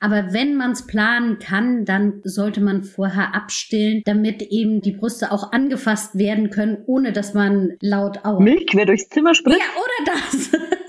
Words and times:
Aber 0.00 0.32
wenn 0.32 0.56
man 0.56 0.72
es 0.72 0.86
planen 0.86 1.38
kann, 1.38 1.84
dann 1.84 2.20
sollte 2.24 2.62
man 2.62 2.82
vorher 2.82 3.34
abstillen, 3.34 4.02
damit 4.06 4.40
eben 4.42 4.80
die 4.80 4.92
Brüste 4.92 5.30
auch 5.30 5.52
angefasst 5.52 6.16
werden 6.16 6.48
können, 6.48 6.78
ohne 6.86 7.12
dass 7.12 7.34
man 7.34 7.76
laut 7.80 8.24
auch. 8.24 8.40
Milch 8.40 8.66
quer 8.66 8.86
durchs 8.86 9.10
Zimmer 9.10 9.34
spritzt? 9.34 9.58
Ja, 9.58 9.64
oder 9.76 10.12
das. 10.14 10.50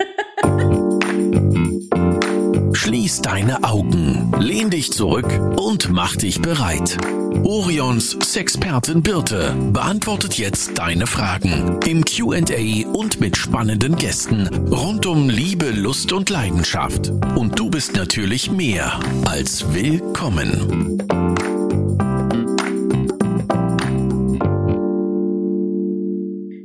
Schließ 2.82 3.22
deine 3.22 3.62
Augen, 3.62 4.32
lehn 4.40 4.68
dich 4.68 4.92
zurück 4.92 5.28
und 5.56 5.90
mach 5.92 6.16
dich 6.16 6.42
bereit. 6.42 6.98
Orions 7.44 8.18
Sexpertin 8.20 9.04
Birte 9.04 9.54
beantwortet 9.72 10.36
jetzt 10.36 10.76
deine 10.78 11.06
Fragen 11.06 11.78
im 11.86 12.04
QA 12.04 12.88
und 12.92 13.20
mit 13.20 13.36
spannenden 13.36 13.94
Gästen 13.94 14.48
rund 14.66 15.06
um 15.06 15.30
Liebe, 15.30 15.70
Lust 15.70 16.12
und 16.12 16.28
Leidenschaft. 16.28 17.10
Und 17.36 17.56
du 17.56 17.70
bist 17.70 17.94
natürlich 17.94 18.50
mehr 18.50 18.98
als 19.26 19.72
willkommen. 19.72 20.98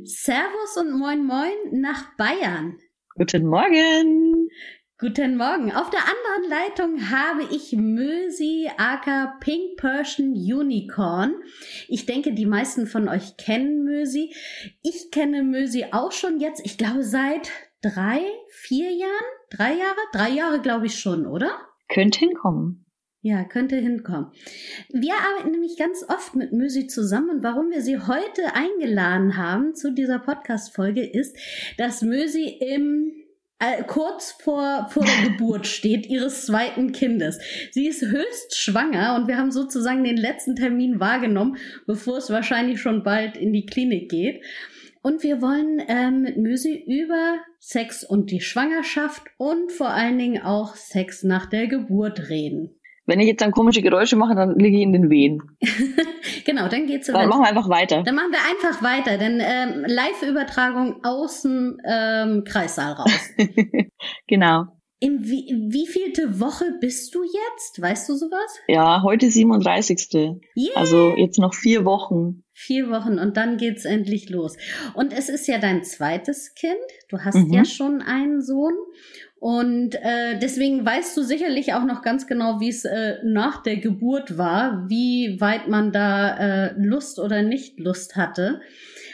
Servus 0.04 0.76
und 0.78 0.98
moin 0.98 1.24
moin 1.24 1.80
nach 1.80 2.16
Bayern. 2.16 2.76
Guten 3.14 3.46
Morgen. 3.46 4.48
Guten 5.00 5.36
Morgen. 5.36 5.70
Auf 5.70 5.90
der 5.90 6.00
anderen 6.00 6.50
Leitung 6.50 7.10
habe 7.12 7.54
ich 7.54 7.70
Mösi 7.70 8.68
aka 8.78 9.38
Pink 9.38 9.76
Persian 9.76 10.32
Unicorn. 10.32 11.36
Ich 11.86 12.04
denke, 12.04 12.32
die 12.32 12.46
meisten 12.46 12.88
von 12.88 13.08
euch 13.08 13.36
kennen 13.36 13.84
Mösi. 13.84 14.34
Ich 14.82 15.12
kenne 15.12 15.44
Mösi 15.44 15.86
auch 15.92 16.10
schon 16.10 16.40
jetzt, 16.40 16.66
ich 16.66 16.78
glaube, 16.78 17.04
seit 17.04 17.48
drei, 17.80 18.22
vier 18.48 18.90
Jahren? 18.90 19.12
Drei 19.50 19.74
Jahre? 19.74 20.00
Drei 20.12 20.30
Jahre, 20.30 20.60
glaube 20.60 20.86
ich 20.86 20.98
schon, 20.98 21.28
oder? 21.28 21.52
Könnte 21.88 22.18
hinkommen. 22.18 22.84
Ja, 23.20 23.44
könnte 23.44 23.76
hinkommen. 23.76 24.32
Wir 24.88 25.14
arbeiten 25.14 25.52
nämlich 25.52 25.78
ganz 25.78 26.04
oft 26.08 26.34
mit 26.34 26.52
Mösi 26.52 26.88
zusammen 26.88 27.30
und 27.30 27.44
warum 27.44 27.70
wir 27.70 27.82
sie 27.82 28.00
heute 28.00 28.52
eingeladen 28.52 29.36
haben 29.36 29.76
zu 29.76 29.92
dieser 29.92 30.18
Podcast-Folge 30.18 31.08
ist, 31.08 31.36
dass 31.76 32.02
Mösi 32.02 32.48
im 32.48 33.12
kurz 33.86 34.32
vor, 34.32 34.88
vor 34.90 35.04
der 35.04 35.30
Geburt 35.30 35.66
steht 35.66 36.06
ihres 36.06 36.46
zweiten 36.46 36.92
Kindes. 36.92 37.38
Sie 37.72 37.86
ist 37.86 38.02
höchst 38.02 38.56
schwanger 38.56 39.16
und 39.16 39.28
wir 39.28 39.36
haben 39.36 39.50
sozusagen 39.50 40.04
den 40.04 40.16
letzten 40.16 40.56
Termin 40.56 41.00
wahrgenommen, 41.00 41.56
bevor 41.86 42.18
es 42.18 42.30
wahrscheinlich 42.30 42.80
schon 42.80 43.02
bald 43.02 43.36
in 43.36 43.52
die 43.52 43.66
Klinik 43.66 44.10
geht. 44.10 44.42
Und 45.02 45.22
wir 45.22 45.40
wollen 45.40 45.82
ähm, 45.88 46.22
mit 46.22 46.36
Mösi 46.36 46.74
über 46.86 47.38
Sex 47.60 48.04
und 48.04 48.30
die 48.30 48.40
Schwangerschaft 48.40 49.22
und 49.36 49.72
vor 49.72 49.90
allen 49.90 50.18
Dingen 50.18 50.42
auch 50.42 50.74
Sex 50.74 51.22
nach 51.22 51.46
der 51.46 51.66
Geburt 51.66 52.28
reden. 52.28 52.77
Wenn 53.08 53.20
ich 53.20 53.26
jetzt 53.26 53.40
dann 53.40 53.52
komische 53.52 53.80
Geräusche 53.80 54.16
mache, 54.16 54.34
dann 54.34 54.58
liege 54.58 54.76
ich 54.76 54.82
in 54.82 54.92
den 54.92 55.08
Wehen. 55.08 55.40
genau, 56.44 56.68
dann 56.68 56.86
geht's 56.86 57.06
so 57.06 57.14
Dann 57.14 57.30
machen 57.30 57.40
wir 57.40 57.48
einfach 57.48 57.70
weiter. 57.70 58.02
Dann 58.02 58.14
machen 58.14 58.32
wir 58.32 58.38
einfach 58.38 58.82
weiter, 58.82 59.16
denn 59.16 59.40
ähm, 59.40 59.86
Live-Übertragung 59.86 61.02
aus 61.02 61.40
dem 61.40 61.78
ähm, 61.88 62.44
Kreissaal 62.44 62.92
raus. 62.92 63.30
genau. 64.26 64.66
In 65.00 65.24
wie, 65.24 65.56
wie 65.70 65.86
vielte 65.86 66.38
Woche 66.38 66.76
bist 66.80 67.14
du 67.14 67.22
jetzt? 67.22 67.80
Weißt 67.80 68.10
du 68.10 68.14
sowas? 68.14 68.58
Ja, 68.66 69.02
heute 69.02 69.30
37. 69.30 70.12
Yeah. 70.14 70.36
Also 70.74 71.14
jetzt 71.16 71.38
noch 71.38 71.54
vier 71.54 71.86
Wochen. 71.86 72.42
Vier 72.52 72.90
Wochen 72.90 73.20
und 73.20 73.36
dann 73.36 73.56
geht's 73.56 73.84
endlich 73.84 74.28
los. 74.28 74.56
Und 74.94 75.12
es 75.12 75.28
ist 75.28 75.46
ja 75.46 75.58
dein 75.58 75.84
zweites 75.84 76.54
Kind. 76.54 76.74
Du 77.08 77.20
hast 77.20 77.36
mhm. 77.36 77.52
ja 77.52 77.64
schon 77.64 78.02
einen 78.02 78.42
Sohn. 78.42 78.74
Und 79.40 79.94
äh, 79.94 80.38
deswegen 80.40 80.84
weißt 80.84 81.16
du 81.16 81.22
sicherlich 81.22 81.72
auch 81.74 81.84
noch 81.84 82.02
ganz 82.02 82.26
genau, 82.26 82.58
wie 82.60 82.68
es 82.68 82.84
äh, 82.84 83.18
nach 83.24 83.62
der 83.62 83.76
Geburt 83.76 84.36
war, 84.36 84.88
wie 84.88 85.40
weit 85.40 85.68
man 85.68 85.92
da 85.92 86.36
äh, 86.36 86.74
Lust 86.76 87.20
oder 87.20 87.42
nicht 87.42 87.78
Lust 87.78 88.16
hatte. 88.16 88.60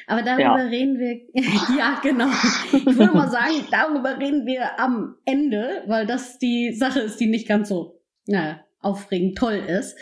Aber 0.06 0.22
darüber 0.22 0.62
ja. 0.62 0.68
reden 0.68 0.98
wir, 0.98 1.20
ja 1.78 2.00
genau. 2.02 2.28
Ich 2.72 2.86
würde 2.86 3.12
mal 3.12 3.30
sagen, 3.30 3.54
darüber 3.70 4.18
reden 4.18 4.46
wir 4.46 4.78
am 4.80 5.16
Ende, 5.24 5.82
weil 5.86 6.06
das 6.06 6.38
die 6.38 6.72
Sache 6.72 7.00
ist, 7.00 7.20
die 7.20 7.26
nicht 7.26 7.46
ganz 7.46 7.68
so 7.68 8.00
naja, 8.26 8.60
aufregend 8.80 9.36
toll 9.38 9.56
ist. 9.56 9.96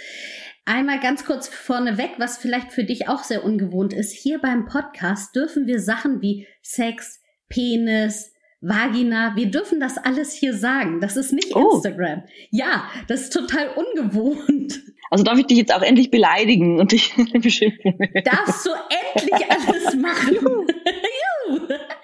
Einmal 0.65 1.01
ganz 1.01 1.25
kurz 1.25 1.49
vorneweg, 1.49 2.13
was 2.19 2.39
vielleicht 2.39 2.73
für 2.73 2.85
dich 2.85 3.09
auch 3.09 3.25
sehr 3.25 3.45
ungewohnt 3.45 3.93
ist. 3.93 4.13
Hier 4.13 4.41
beim 4.41 4.67
Podcast 4.67 5.35
dürfen 5.35 5.67
wir 5.67 5.81
Sachen 5.81 6.23
wie 6.23 6.47
Sex, 6.63 7.21
Penis, 7.49 8.33
Vagina, 8.63 9.35
wir 9.35 9.51
dürfen 9.51 9.81
das 9.81 9.99
alles 9.99 10.33
hier 10.33 10.55
sagen. 10.55 11.01
Das 11.01 11.17
ist 11.17 11.33
nicht 11.33 11.55
oh. 11.55 11.75
Instagram. 11.75 12.23
Ja, 12.51 12.85
das 13.09 13.23
ist 13.23 13.33
total 13.33 13.71
ungewohnt. 13.71 14.81
Also 15.11 15.25
darf 15.25 15.37
ich 15.37 15.47
dich 15.47 15.59
jetzt 15.59 15.75
auch 15.75 15.83
endlich 15.83 16.11
beleidigen 16.11 16.79
und 16.79 16.93
dich 16.93 17.13
beschimpfen? 17.43 17.99
Darfst 18.25 18.65
du 18.65 18.71
endlich 19.15 19.51
alles 19.51 19.97
machen? 20.01 20.67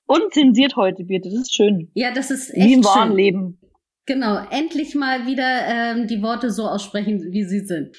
Unzensiert 0.07 0.75
heute, 0.75 1.05
Birte, 1.05 1.31
das 1.31 1.43
ist 1.43 1.55
schön. 1.55 1.91
Ja, 1.95 2.13
das 2.13 2.31
ist 2.31 2.51
echt 2.51 2.67
Wie 2.67 2.75
im 2.75 2.85
wahren 2.85 3.11
schön. 3.11 3.17
Leben. 3.17 3.59
Genau, 4.07 4.45
endlich 4.51 4.95
mal 4.95 5.27
wieder 5.27 5.67
ähm, 5.69 6.07
die 6.09 6.23
Worte 6.23 6.51
so 6.51 6.65
aussprechen, 6.67 7.31
wie 7.31 7.45
sie 7.45 7.61
sind. 7.61 7.97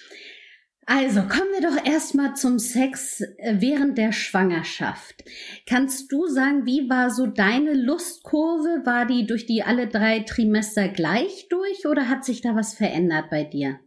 Also 0.91 1.19
kommen 1.21 1.51
wir 1.53 1.69
doch 1.69 1.85
erstmal 1.85 2.33
zum 2.33 2.57
Sex 2.57 3.21
äh, 3.21 3.57
während 3.59 3.99
der 3.99 4.11
Schwangerschaft. 4.11 5.23
Kannst 5.67 6.11
du 6.11 6.25
sagen, 6.25 6.65
wie 6.65 6.89
war 6.89 7.11
so 7.11 7.27
deine 7.27 7.75
Lustkurve? 7.75 8.87
War 8.87 9.05
die 9.05 9.27
durch 9.27 9.45
die 9.45 9.61
alle 9.61 9.87
drei 9.87 10.21
Trimester 10.21 10.87
gleich 10.87 11.47
durch 11.49 11.85
oder 11.85 12.09
hat 12.09 12.25
sich 12.25 12.41
da 12.41 12.55
was 12.55 12.73
verändert 12.73 13.25
bei 13.29 13.43
dir? 13.43 13.77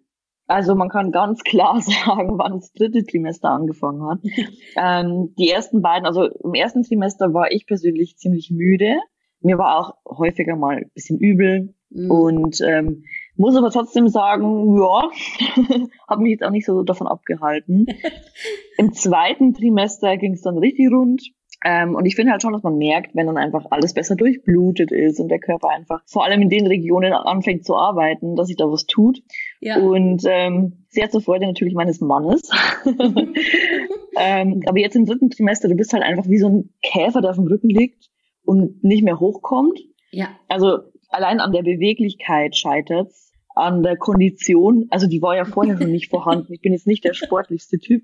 Also 0.47 0.77
man 0.77 0.91
kann 0.91 1.11
ganz 1.11 1.43
klar 1.43 1.81
sagen, 1.81 2.39
wann 2.39 2.61
das 2.61 2.73
dritte 2.73 3.05
Trimester 3.05 3.51
angefangen 3.51 4.09
hat. 4.09 4.21
ähm, 4.77 5.35
die 5.37 5.51
ersten 5.51 5.83
beiden, 5.83 6.07
also 6.07 6.27
im 6.27 6.55
ersten 6.55 6.85
Trimester 6.85 7.35
war 7.35 7.51
ich 7.51 7.67
persönlich 7.67 8.17
ziemlich 8.17 8.53
müde. 8.53 8.95
Mir 9.41 9.59
war 9.59 9.77
auch 9.77 10.19
häufiger 10.19 10.55
mal 10.55 10.77
ein 10.77 10.91
bisschen 10.95 11.19
übel. 11.19 11.75
Mhm. 11.91 12.11
Und 12.13 12.61
ähm, 12.61 13.03
muss 13.43 13.57
aber 13.57 13.71
trotzdem 13.71 14.09
sagen, 14.09 14.79
ja, 14.79 15.11
habe 16.09 16.23
mich 16.23 16.31
jetzt 16.31 16.45
auch 16.45 16.51
nicht 16.51 16.65
so 16.65 16.85
davon 16.85 17.09
abgehalten. 17.09 17.87
Im 18.79 18.93
zweiten 18.93 19.53
Trimester 19.53 20.17
ging 20.17 20.35
es 20.35 20.43
dann 20.43 20.59
richtig 20.59 20.91
rund. 20.93 21.23
Ähm, 21.65 21.97
und 21.97 22.07
ich 22.07 22.15
finde 22.15 22.33
halt 22.33 22.43
schon, 22.43 22.53
dass 22.53 22.63
man 22.63 22.77
merkt, 22.77 23.15
wenn 23.15 23.27
dann 23.27 23.37
einfach 23.37 23.67
alles 23.71 23.95
besser 23.95 24.15
durchblutet 24.17 24.93
ist 24.93 25.21
und 25.21 25.29
der 25.29 25.41
Körper 25.41 25.71
einfach 25.71 26.03
vor 26.07 26.25
allem 26.25 26.43
in 26.43 26.49
den 26.49 26.67
Regionen 26.67 27.13
anfängt 27.13 27.65
zu 27.65 27.77
arbeiten, 27.77 28.37
dass 28.37 28.47
sich 28.47 28.57
da 28.57 28.65
was 28.65 28.87
tut. 28.87 29.23
Ja. 29.61 29.79
Und 29.79 30.23
ähm, 30.25 30.85
sehr 30.89 31.11
zur 31.11 31.21
Freude 31.21 31.47
natürlich 31.47 31.75
meines 31.75 32.01
Mannes. 32.01 32.49
ähm, 34.19 34.63
aber 34.67 34.79
jetzt 34.79 34.97
im 34.97 35.05
dritten 35.05 35.31
Trimester, 35.31 35.69
du 35.69 35.75
bist 35.75 35.93
halt 35.93 36.05
einfach 36.05 36.29
wie 36.29 36.39
so 36.39 36.49
ein 36.49 36.71
Käfer, 36.81 37.21
der 37.21 37.31
auf 37.31 37.37
dem 37.37 37.47
Rücken 37.47 37.71
liegt 37.71 38.09
und 38.45 38.83
nicht 38.85 39.03
mehr 39.03 39.19
hochkommt. 39.19 39.81
Ja. 40.11 40.29
Also 40.49 40.79
allein 41.13 41.41
an 41.41 41.53
der 41.53 41.63
Beweglichkeit 41.63 42.57
scheitert's, 42.57 43.32
an 43.55 43.83
der 43.83 43.97
Kondition. 43.97 44.87
Also 44.91 45.07
die 45.07 45.23
war 45.23 45.37
ja 45.37 45.45
vorher 45.45 45.79
schon 45.79 45.91
nicht 45.91 46.11
vorhanden. 46.11 46.53
Ich 46.53 46.61
bin 46.61 46.73
jetzt 46.73 46.87
nicht 46.87 47.05
der 47.05 47.15
sportlichste 47.15 47.79
Typ. 47.79 48.03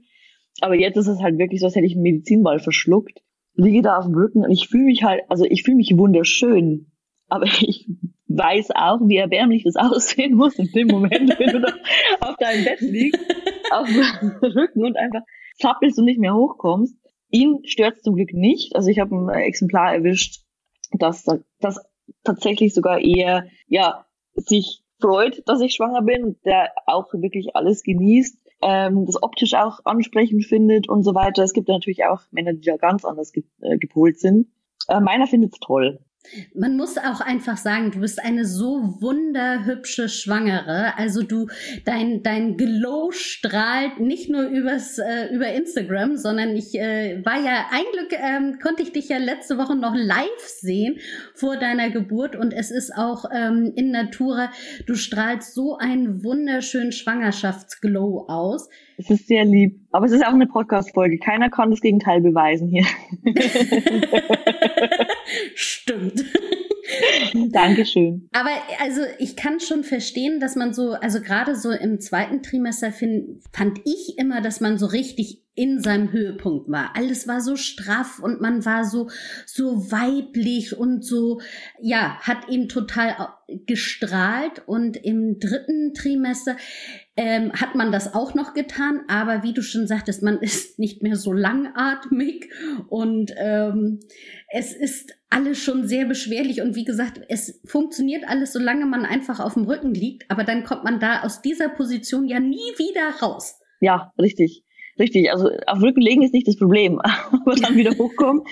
Aber 0.60 0.74
jetzt 0.74 0.96
ist 0.96 1.06
es 1.06 1.20
halt 1.20 1.38
wirklich 1.38 1.60
so, 1.60 1.66
als 1.66 1.76
hätte 1.76 1.86
ich 1.86 1.94
einen 1.94 2.02
Medizinball 2.02 2.58
verschluckt. 2.58 3.22
Liege 3.54 3.82
da 3.82 3.96
auf 3.96 4.04
dem 4.04 4.14
Rücken 4.14 4.44
und 4.44 4.50
ich 4.50 4.68
fühle 4.68 4.84
mich 4.84 5.02
halt, 5.02 5.22
also 5.28 5.44
ich 5.44 5.62
fühle 5.62 5.76
mich 5.76 5.96
wunderschön. 5.96 6.92
Aber 7.28 7.44
ich 7.44 7.88
weiß 8.28 8.70
auch, 8.74 9.00
wie 9.06 9.16
erbärmlich 9.16 9.64
das 9.64 9.76
aussehen 9.76 10.34
muss 10.34 10.58
in 10.58 10.70
dem 10.72 10.88
Moment, 10.88 11.38
wenn 11.38 11.52
du 11.52 11.60
da 11.60 11.72
auf 12.20 12.36
deinem 12.36 12.64
Bett 12.64 12.80
liegst, 12.80 13.20
auf 13.70 13.86
dem 13.88 14.28
Rücken 14.42 14.84
und 14.84 14.96
einfach 14.96 15.22
zappelst 15.58 15.98
und 15.98 16.04
nicht 16.04 16.20
mehr 16.20 16.34
hochkommst. 16.34 16.96
Ihn 17.30 17.60
stört 17.64 18.02
zum 18.02 18.14
Glück 18.14 18.32
nicht. 18.32 18.74
Also 18.74 18.88
ich 18.88 19.00
habe 19.00 19.14
ein 19.14 19.28
Exemplar 19.28 19.94
erwischt, 19.94 20.42
das, 20.92 21.24
das 21.60 21.80
tatsächlich 22.24 22.74
sogar 22.74 23.00
eher, 23.00 23.46
ja, 23.66 24.06
sich 24.34 24.82
freut, 25.00 25.42
dass 25.46 25.60
ich 25.60 25.74
schwanger 25.74 26.02
bin, 26.02 26.36
der 26.44 26.72
auch 26.86 27.12
wirklich 27.12 27.54
alles 27.54 27.82
genießt, 27.82 28.38
ähm, 28.62 29.06
das 29.06 29.22
optisch 29.22 29.54
auch 29.54 29.80
ansprechend 29.84 30.44
findet 30.44 30.88
und 30.88 31.02
so 31.02 31.14
weiter. 31.14 31.42
Es 31.42 31.52
gibt 31.52 31.68
natürlich 31.68 32.04
auch 32.04 32.22
Männer, 32.30 32.52
die 32.52 32.66
da 32.66 32.76
ganz 32.76 33.04
anders 33.04 33.32
ge 33.32 33.44
äh, 33.60 33.78
gepolt 33.78 34.18
sind. 34.18 34.48
Äh, 34.88 35.00
meiner 35.00 35.26
findet 35.26 35.52
es 35.52 35.60
toll. 35.60 36.00
Man 36.54 36.76
muss 36.76 36.98
auch 36.98 37.20
einfach 37.20 37.56
sagen, 37.56 37.90
du 37.90 38.00
bist 38.00 38.22
eine 38.22 38.44
so 38.44 38.96
wunderhübsche 39.00 40.08
Schwangere. 40.08 40.96
Also 40.98 41.22
du, 41.22 41.46
dein, 41.86 42.22
dein 42.22 42.56
Glow 42.56 43.12
strahlt 43.12 43.98
nicht 43.98 44.28
nur 44.28 44.42
übers, 44.42 44.98
äh, 44.98 45.34
über 45.34 45.50
Instagram, 45.52 46.16
sondern 46.16 46.54
ich 46.54 46.74
äh, 46.74 47.24
war 47.24 47.42
ja, 47.42 47.66
ein 47.70 47.84
Glück 47.92 48.12
ähm, 48.12 48.58
konnte 48.62 48.82
ich 48.82 48.92
dich 48.92 49.08
ja 49.08 49.16
letzte 49.18 49.56
Woche 49.56 49.74
noch 49.74 49.94
live 49.94 50.46
sehen 50.46 50.98
vor 51.34 51.56
deiner 51.56 51.90
Geburt 51.90 52.36
und 52.36 52.52
es 52.52 52.70
ist 52.70 52.94
auch 52.94 53.24
ähm, 53.34 53.72
in 53.74 53.90
Natura, 53.90 54.50
du 54.86 54.96
strahlst 54.96 55.54
so 55.54 55.78
einen 55.78 56.24
wunderschönen 56.24 56.92
Schwangerschaftsglow 56.92 58.26
aus. 58.28 58.68
Es 58.98 59.08
ist 59.10 59.28
sehr 59.28 59.44
lieb. 59.44 59.80
Aber 59.92 60.06
es 60.06 60.12
ist 60.12 60.26
auch 60.26 60.34
eine 60.34 60.46
Podcast-Folge. 60.46 61.18
Keiner 61.18 61.48
kann 61.50 61.70
das 61.70 61.80
Gegenteil 61.80 62.20
beweisen 62.20 62.68
hier. 62.68 62.84
Stimmt. 65.54 66.24
Dankeschön. 67.52 68.28
Aber 68.32 68.50
also 68.80 69.02
ich 69.18 69.36
kann 69.36 69.60
schon 69.60 69.84
verstehen, 69.84 70.40
dass 70.40 70.56
man 70.56 70.72
so, 70.72 70.92
also 70.92 71.20
gerade 71.20 71.54
so 71.54 71.70
im 71.70 72.00
zweiten 72.00 72.42
Trimester 72.42 72.92
find, 72.92 73.42
fand 73.52 73.80
ich 73.84 74.18
immer, 74.18 74.40
dass 74.40 74.60
man 74.60 74.78
so 74.78 74.86
richtig 74.86 75.42
in 75.58 75.80
seinem 75.80 76.12
Höhepunkt 76.12 76.70
war. 76.70 76.94
Alles 76.94 77.26
war 77.26 77.40
so 77.40 77.56
straff 77.56 78.20
und 78.20 78.40
man 78.40 78.64
war 78.64 78.84
so, 78.84 79.10
so 79.44 79.90
weiblich 79.90 80.78
und 80.78 81.04
so, 81.04 81.40
ja, 81.80 82.20
hat 82.20 82.48
ihn 82.48 82.68
total 82.68 83.28
gestrahlt. 83.66 84.62
Und 84.66 84.96
im 84.96 85.40
dritten 85.40 85.94
Trimester 85.94 86.56
ähm, 87.18 87.52
hat 87.52 87.74
man 87.74 87.90
das 87.90 88.14
auch 88.14 88.34
noch 88.34 88.54
getan, 88.54 89.00
aber 89.08 89.42
wie 89.42 89.52
du 89.52 89.60
schon 89.60 89.88
sagtest, 89.88 90.22
man 90.22 90.38
ist 90.40 90.78
nicht 90.78 91.02
mehr 91.02 91.16
so 91.16 91.32
langatmig 91.32 92.48
und 92.88 93.34
ähm, 93.36 93.98
es 94.50 94.72
ist 94.72 95.16
alles 95.28 95.58
schon 95.58 95.88
sehr 95.88 96.06
beschwerlich 96.06 96.62
und 96.62 96.76
wie 96.76 96.84
gesagt, 96.84 97.20
es 97.28 97.60
funktioniert 97.66 98.22
alles, 98.28 98.52
solange 98.52 98.86
man 98.86 99.04
einfach 99.04 99.40
auf 99.40 99.54
dem 99.54 99.64
Rücken 99.64 99.92
liegt, 99.94 100.30
aber 100.30 100.44
dann 100.44 100.62
kommt 100.62 100.84
man 100.84 101.00
da 101.00 101.22
aus 101.22 101.42
dieser 101.42 101.68
Position 101.68 102.28
ja 102.28 102.38
nie 102.38 102.56
wieder 102.56 103.10
raus. 103.20 103.58
Ja, 103.80 104.12
richtig. 104.18 104.62
Richtig, 104.96 105.30
also 105.30 105.50
auf 105.66 105.80
Rücken 105.80 106.00
legen 106.00 106.22
ist 106.22 106.34
nicht 106.34 106.48
das 106.48 106.56
Problem, 106.56 107.00
aber 107.00 107.56
dann 107.56 107.76
wieder 107.76 107.90
hochkommen. 107.98 108.44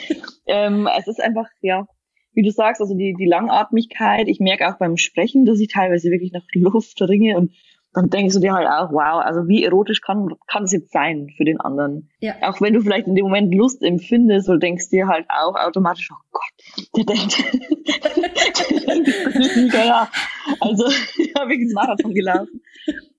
ähm, 0.46 0.88
es 0.98 1.06
ist 1.06 1.20
einfach, 1.20 1.46
ja, 1.60 1.86
wie 2.34 2.42
du 2.42 2.50
sagst, 2.50 2.80
also 2.80 2.94
die, 2.94 3.14
die 3.18 3.26
Langatmigkeit. 3.26 4.28
Ich 4.28 4.40
merke 4.40 4.68
auch 4.68 4.78
beim 4.78 4.96
Sprechen, 4.96 5.46
dass 5.46 5.58
ich 5.60 5.68
teilweise 5.68 6.10
wirklich 6.10 6.32
nach 6.32 6.44
Luft 6.52 7.00
ringe 7.00 7.36
und 7.36 7.52
dann 7.96 8.10
denkst 8.10 8.34
du 8.34 8.40
dir 8.40 8.52
halt 8.52 8.68
auch, 8.68 8.92
wow, 8.92 9.24
also 9.24 9.48
wie 9.48 9.64
erotisch 9.64 10.02
kann, 10.02 10.28
kann 10.46 10.64
es 10.64 10.72
jetzt 10.72 10.92
sein 10.92 11.30
für 11.34 11.44
den 11.44 11.58
anderen? 11.58 12.10
Ja. 12.20 12.34
Auch 12.42 12.60
wenn 12.60 12.74
du 12.74 12.82
vielleicht 12.82 13.06
in 13.06 13.14
dem 13.14 13.24
Moment 13.24 13.54
Lust 13.54 13.82
empfindest, 13.82 14.50
oder 14.50 14.58
denkst 14.58 14.90
dir 14.90 15.08
halt 15.08 15.24
auch 15.30 15.56
automatisch, 15.56 16.10
oh 16.12 16.16
Gott, 16.30 16.42
der 16.94 17.04
denkt, 17.04 17.42
ja, 19.74 20.10
also 20.60 20.84
ich 21.16 21.34
habe 21.34 21.48
wirklich 21.48 21.68
einen 21.68 21.72
Marathon 21.72 22.12
gelaufen. 22.12 22.60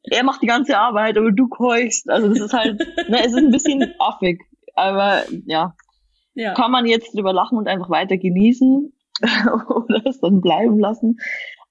Er 0.04 0.24
macht 0.24 0.44
die 0.44 0.48
ganze 0.48 0.78
Arbeit, 0.78 1.18
aber 1.18 1.32
du 1.32 1.48
keuchst. 1.48 2.08
Also 2.08 2.30
das 2.30 2.40
ist 2.40 2.54
halt, 2.54 2.78
ne, 3.10 3.22
es 3.22 3.32
ist 3.32 3.38
ein 3.38 3.50
bisschen 3.50 3.96
affig. 3.98 4.44
Aber 4.76 5.24
ja, 5.48 5.74
ja. 6.36 6.54
kann 6.54 6.70
man 6.70 6.86
jetzt 6.86 7.16
drüber 7.16 7.34
lachen 7.34 7.58
und 7.58 7.68
einfach 7.68 7.90
weiter 7.90 8.18
genießen 8.18 8.94
oder 9.70 10.06
es 10.06 10.20
dann 10.20 10.40
bleiben 10.40 10.78
lassen. 10.78 11.18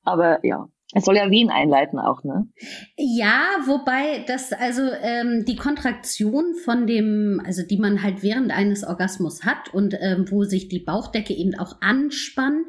Aber 0.02 0.44
ja, 0.44 0.66
es 0.96 1.04
soll 1.04 1.16
ja 1.16 1.30
Wehen 1.30 1.50
einleiten 1.50 1.98
auch, 1.98 2.24
ne? 2.24 2.48
Ja, 2.96 3.42
wobei 3.66 4.24
das, 4.26 4.54
also 4.54 4.80
ähm, 5.02 5.44
die 5.44 5.56
Kontraktion 5.56 6.54
von 6.64 6.86
dem, 6.86 7.38
also 7.44 7.62
die 7.62 7.76
man 7.76 8.02
halt 8.02 8.22
während 8.22 8.50
eines 8.50 8.82
Orgasmus 8.82 9.44
hat 9.44 9.74
und 9.74 9.94
ähm, 10.00 10.24
wo 10.30 10.44
sich 10.44 10.68
die 10.68 10.78
Bauchdecke 10.78 11.34
eben 11.34 11.54
auch 11.58 11.82
anspannt, 11.82 12.64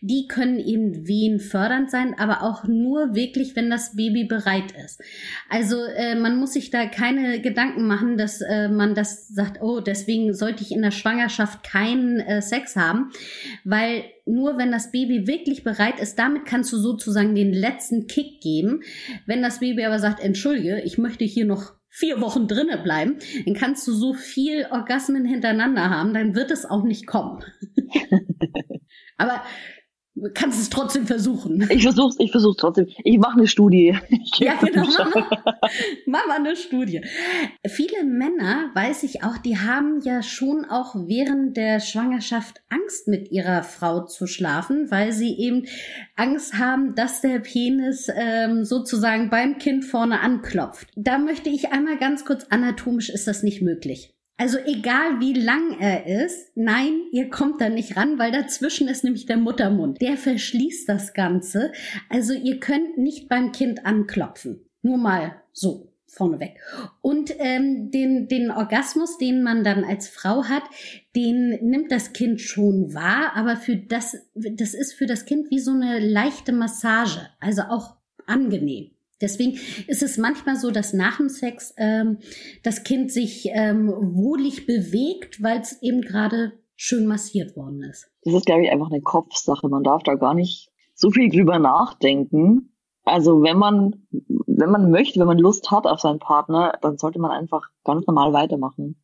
die 0.00 0.28
können 0.28 0.60
eben 0.60 1.08
Wehen 1.08 1.40
fördernd 1.40 1.90
sein, 1.90 2.14
aber 2.16 2.44
auch 2.44 2.68
nur 2.68 3.16
wirklich, 3.16 3.56
wenn 3.56 3.68
das 3.68 3.96
Baby 3.96 4.26
bereit 4.26 4.70
ist. 4.84 5.02
Also 5.50 5.82
äh, 5.82 6.14
man 6.14 6.36
muss 6.36 6.52
sich 6.52 6.70
da 6.70 6.86
keine 6.86 7.40
Gedanken 7.40 7.88
machen, 7.88 8.16
dass 8.16 8.40
äh, 8.42 8.68
man 8.68 8.94
das 8.94 9.26
sagt, 9.26 9.60
oh, 9.60 9.80
deswegen 9.80 10.34
sollte 10.34 10.62
ich 10.62 10.70
in 10.70 10.82
der 10.82 10.92
Schwangerschaft 10.92 11.64
keinen 11.64 12.20
äh, 12.20 12.42
Sex 12.42 12.76
haben, 12.76 13.10
weil 13.64 14.04
nur 14.24 14.58
wenn 14.58 14.70
das 14.70 14.92
Baby 14.92 15.26
wirklich 15.26 15.64
bereit 15.64 16.00
ist, 16.00 16.18
damit 16.18 16.44
kannst 16.44 16.72
du 16.72 16.78
sozusagen 16.78 17.34
den 17.34 17.52
letzten 17.52 18.06
Kick 18.06 18.40
geben. 18.40 18.82
Wenn 19.26 19.42
das 19.42 19.60
Baby 19.60 19.84
aber 19.84 19.98
sagt, 19.98 20.20
entschuldige, 20.20 20.80
ich 20.80 20.98
möchte 20.98 21.24
hier 21.24 21.44
noch 21.44 21.74
vier 21.88 22.20
Wochen 22.20 22.48
drinne 22.48 22.78
bleiben, 22.78 23.18
dann 23.44 23.54
kannst 23.54 23.86
du 23.86 23.92
so 23.92 24.14
viel 24.14 24.66
Orgasmen 24.70 25.26
hintereinander 25.26 25.90
haben, 25.90 26.14
dann 26.14 26.34
wird 26.34 26.50
es 26.50 26.64
auch 26.64 26.84
nicht 26.84 27.06
kommen. 27.06 27.44
aber 29.18 29.42
kannst 30.34 30.60
es 30.60 30.70
trotzdem 30.70 31.06
versuchen. 31.06 31.66
Ich 31.70 31.82
versuch's, 31.82 32.16
ich 32.18 32.30
versuch's 32.30 32.56
trotzdem. 32.56 32.88
Ich 33.04 33.18
mache 33.18 33.38
eine 33.38 33.46
Studie. 33.46 33.98
ja, 34.38 34.54
genau. 34.60 34.84
Mach 36.06 36.26
mal 36.26 36.36
eine 36.36 36.56
Studie. 36.56 37.02
Viele 37.66 38.04
Männer, 38.04 38.70
weiß 38.74 39.02
ich 39.02 39.24
auch, 39.24 39.38
die 39.38 39.58
haben 39.58 40.00
ja 40.02 40.22
schon 40.22 40.64
auch 40.64 40.94
während 40.94 41.56
der 41.56 41.80
Schwangerschaft 41.80 42.62
Angst 42.68 43.08
mit 43.08 43.30
ihrer 43.30 43.62
Frau 43.62 44.04
zu 44.04 44.26
schlafen, 44.26 44.90
weil 44.90 45.12
sie 45.12 45.38
eben 45.38 45.66
Angst 46.16 46.54
haben, 46.58 46.94
dass 46.94 47.20
der 47.20 47.40
Penis 47.40 48.08
ähm, 48.14 48.64
sozusagen 48.64 49.30
beim 49.30 49.58
Kind 49.58 49.84
vorne 49.84 50.20
anklopft. 50.20 50.88
Da 50.96 51.18
möchte 51.18 51.48
ich 51.50 51.72
einmal 51.72 51.98
ganz 51.98 52.24
kurz 52.24 52.44
anatomisch 52.50 53.10
ist 53.10 53.26
das 53.26 53.42
nicht 53.42 53.62
möglich. 53.62 54.14
Also 54.42 54.58
egal 54.58 55.20
wie 55.20 55.34
lang 55.34 55.78
er 55.78 56.24
ist, 56.24 56.50
nein, 56.56 57.02
ihr 57.12 57.30
kommt 57.30 57.60
da 57.60 57.68
nicht 57.68 57.96
ran, 57.96 58.18
weil 58.18 58.32
dazwischen 58.32 58.88
ist 58.88 59.04
nämlich 59.04 59.24
der 59.24 59.36
Muttermund. 59.36 60.00
Der 60.00 60.16
verschließt 60.16 60.88
das 60.88 61.14
Ganze. 61.14 61.70
Also 62.08 62.32
ihr 62.32 62.58
könnt 62.58 62.98
nicht 62.98 63.28
beim 63.28 63.52
Kind 63.52 63.86
anklopfen. 63.86 64.66
Nur 64.82 64.98
mal 64.98 65.36
so 65.52 65.92
vorneweg. 66.08 66.56
Und 67.00 67.32
ähm, 67.38 67.92
den, 67.92 68.26
den 68.26 68.50
Orgasmus, 68.50 69.16
den 69.16 69.44
man 69.44 69.62
dann 69.62 69.84
als 69.84 70.08
Frau 70.08 70.42
hat, 70.42 70.64
den 71.14 71.60
nimmt 71.62 71.92
das 71.92 72.12
Kind 72.12 72.40
schon 72.40 72.94
wahr, 72.94 73.36
aber 73.36 73.54
für 73.54 73.76
das, 73.76 74.16
das 74.34 74.74
ist 74.74 74.94
für 74.94 75.06
das 75.06 75.24
Kind 75.24 75.52
wie 75.52 75.60
so 75.60 75.70
eine 75.70 76.00
leichte 76.00 76.50
Massage, 76.50 77.28
also 77.38 77.62
auch 77.70 77.94
angenehm. 78.26 78.90
Deswegen 79.22 79.58
ist 79.86 80.02
es 80.02 80.18
manchmal 80.18 80.56
so, 80.56 80.70
dass 80.70 80.92
nach 80.92 81.16
dem 81.16 81.28
Sex 81.28 81.72
ähm, 81.78 82.18
das 82.62 82.84
Kind 82.84 83.10
sich 83.10 83.48
ähm, 83.52 83.88
wohlig 83.88 84.66
bewegt, 84.66 85.42
weil 85.42 85.60
es 85.60 85.80
eben 85.80 86.02
gerade 86.02 86.52
schön 86.76 87.06
massiert 87.06 87.56
worden 87.56 87.82
ist. 87.84 88.10
Das 88.24 88.34
ist, 88.34 88.46
glaube 88.46 88.64
ich, 88.64 88.70
einfach 88.70 88.90
eine 88.90 89.00
Kopfsache. 89.00 89.68
Man 89.68 89.84
darf 89.84 90.02
da 90.02 90.14
gar 90.14 90.34
nicht 90.34 90.70
so 90.94 91.10
viel 91.10 91.30
drüber 91.30 91.58
nachdenken. 91.58 92.74
Also 93.04 93.42
wenn 93.42 93.56
man, 93.58 94.06
wenn 94.46 94.70
man 94.70 94.90
möchte, 94.90 95.20
wenn 95.20 95.26
man 95.26 95.38
Lust 95.38 95.70
hat 95.70 95.86
auf 95.86 96.00
seinen 96.00 96.18
Partner, 96.18 96.78
dann 96.82 96.98
sollte 96.98 97.18
man 97.18 97.30
einfach 97.30 97.62
ganz 97.84 98.06
normal 98.06 98.32
weitermachen. 98.32 99.02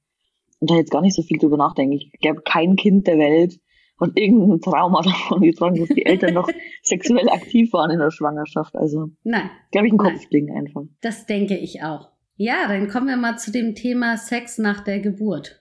Und 0.60 0.70
da 0.70 0.74
jetzt 0.74 0.90
gar 0.90 1.02
nicht 1.02 1.14
so 1.14 1.22
viel 1.22 1.38
drüber 1.38 1.56
nachdenken. 1.56 1.92
Ich 1.92 2.12
glaube, 2.20 2.42
kein 2.44 2.76
Kind 2.76 3.06
der 3.06 3.18
Welt 3.18 3.60
und 3.98 4.18
irgendein 4.18 4.60
Trauma 4.60 5.02
davon 5.04 5.40
getragen, 5.42 5.80
dass 5.80 5.88
die 5.88 6.06
Eltern 6.06 6.34
noch 6.34 6.48
sexuell 6.82 7.28
aktiv 7.28 7.72
waren 7.72 7.90
in 7.90 7.98
der 7.98 8.10
Schwangerschaft. 8.10 8.74
Also, 8.76 9.08
nein. 9.24 9.50
Glaube 9.70 9.88
ich, 9.88 9.92
ein 9.92 9.98
Kopfding 9.98 10.56
einfach. 10.56 10.82
Das 11.00 11.26
denke 11.26 11.56
ich 11.56 11.82
auch. 11.82 12.10
Ja, 12.36 12.68
dann 12.68 12.88
kommen 12.88 13.08
wir 13.08 13.16
mal 13.16 13.36
zu 13.36 13.50
dem 13.50 13.74
Thema 13.74 14.16
Sex 14.16 14.58
nach 14.58 14.80
der 14.80 15.00
Geburt. 15.00 15.60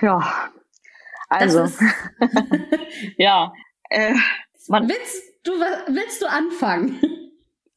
Ja. 0.00 0.50
Also. 1.28 1.66
ja. 3.18 3.52
Äh, 3.90 4.14
man, 4.68 4.88
willst, 4.88 5.22
du, 5.44 5.52
willst 5.52 6.22
du 6.22 6.26
anfangen? 6.26 6.98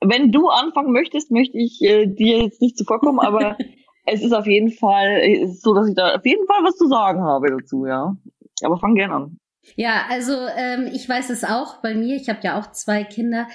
Wenn 0.01 0.31
du 0.31 0.47
anfangen 0.47 0.93
möchtest, 0.93 1.31
möchte 1.31 1.57
ich 1.57 1.81
äh, 1.81 2.07
dir 2.07 2.43
jetzt 2.43 2.61
nicht 2.61 2.77
zuvorkommen, 2.77 3.19
aber 3.19 3.57
es 4.05 4.23
ist 4.23 4.33
auf 4.33 4.45
jeden 4.45 4.71
Fall 4.71 5.47
so, 5.47 5.73
dass 5.73 5.89
ich 5.89 5.95
da 5.95 6.15
auf 6.15 6.25
jeden 6.25 6.45
Fall 6.47 6.63
was 6.63 6.77
zu 6.77 6.87
sagen 6.87 7.21
habe 7.21 7.49
dazu, 7.49 7.85
ja. 7.85 8.15
Aber 8.63 8.77
fang 8.77 8.95
gerne 8.95 9.13
an. 9.13 9.39
Ja, 9.75 10.05
also 10.09 10.33
ähm, 10.55 10.89
ich 10.93 11.07
weiß 11.07 11.29
es 11.29 11.43
auch 11.43 11.81
bei 11.81 11.95
mir. 11.95 12.15
Ich 12.15 12.29
habe 12.29 12.39
ja 12.43 12.59
auch 12.59 12.71
zwei 12.71 13.03
Kinder. 13.03 13.47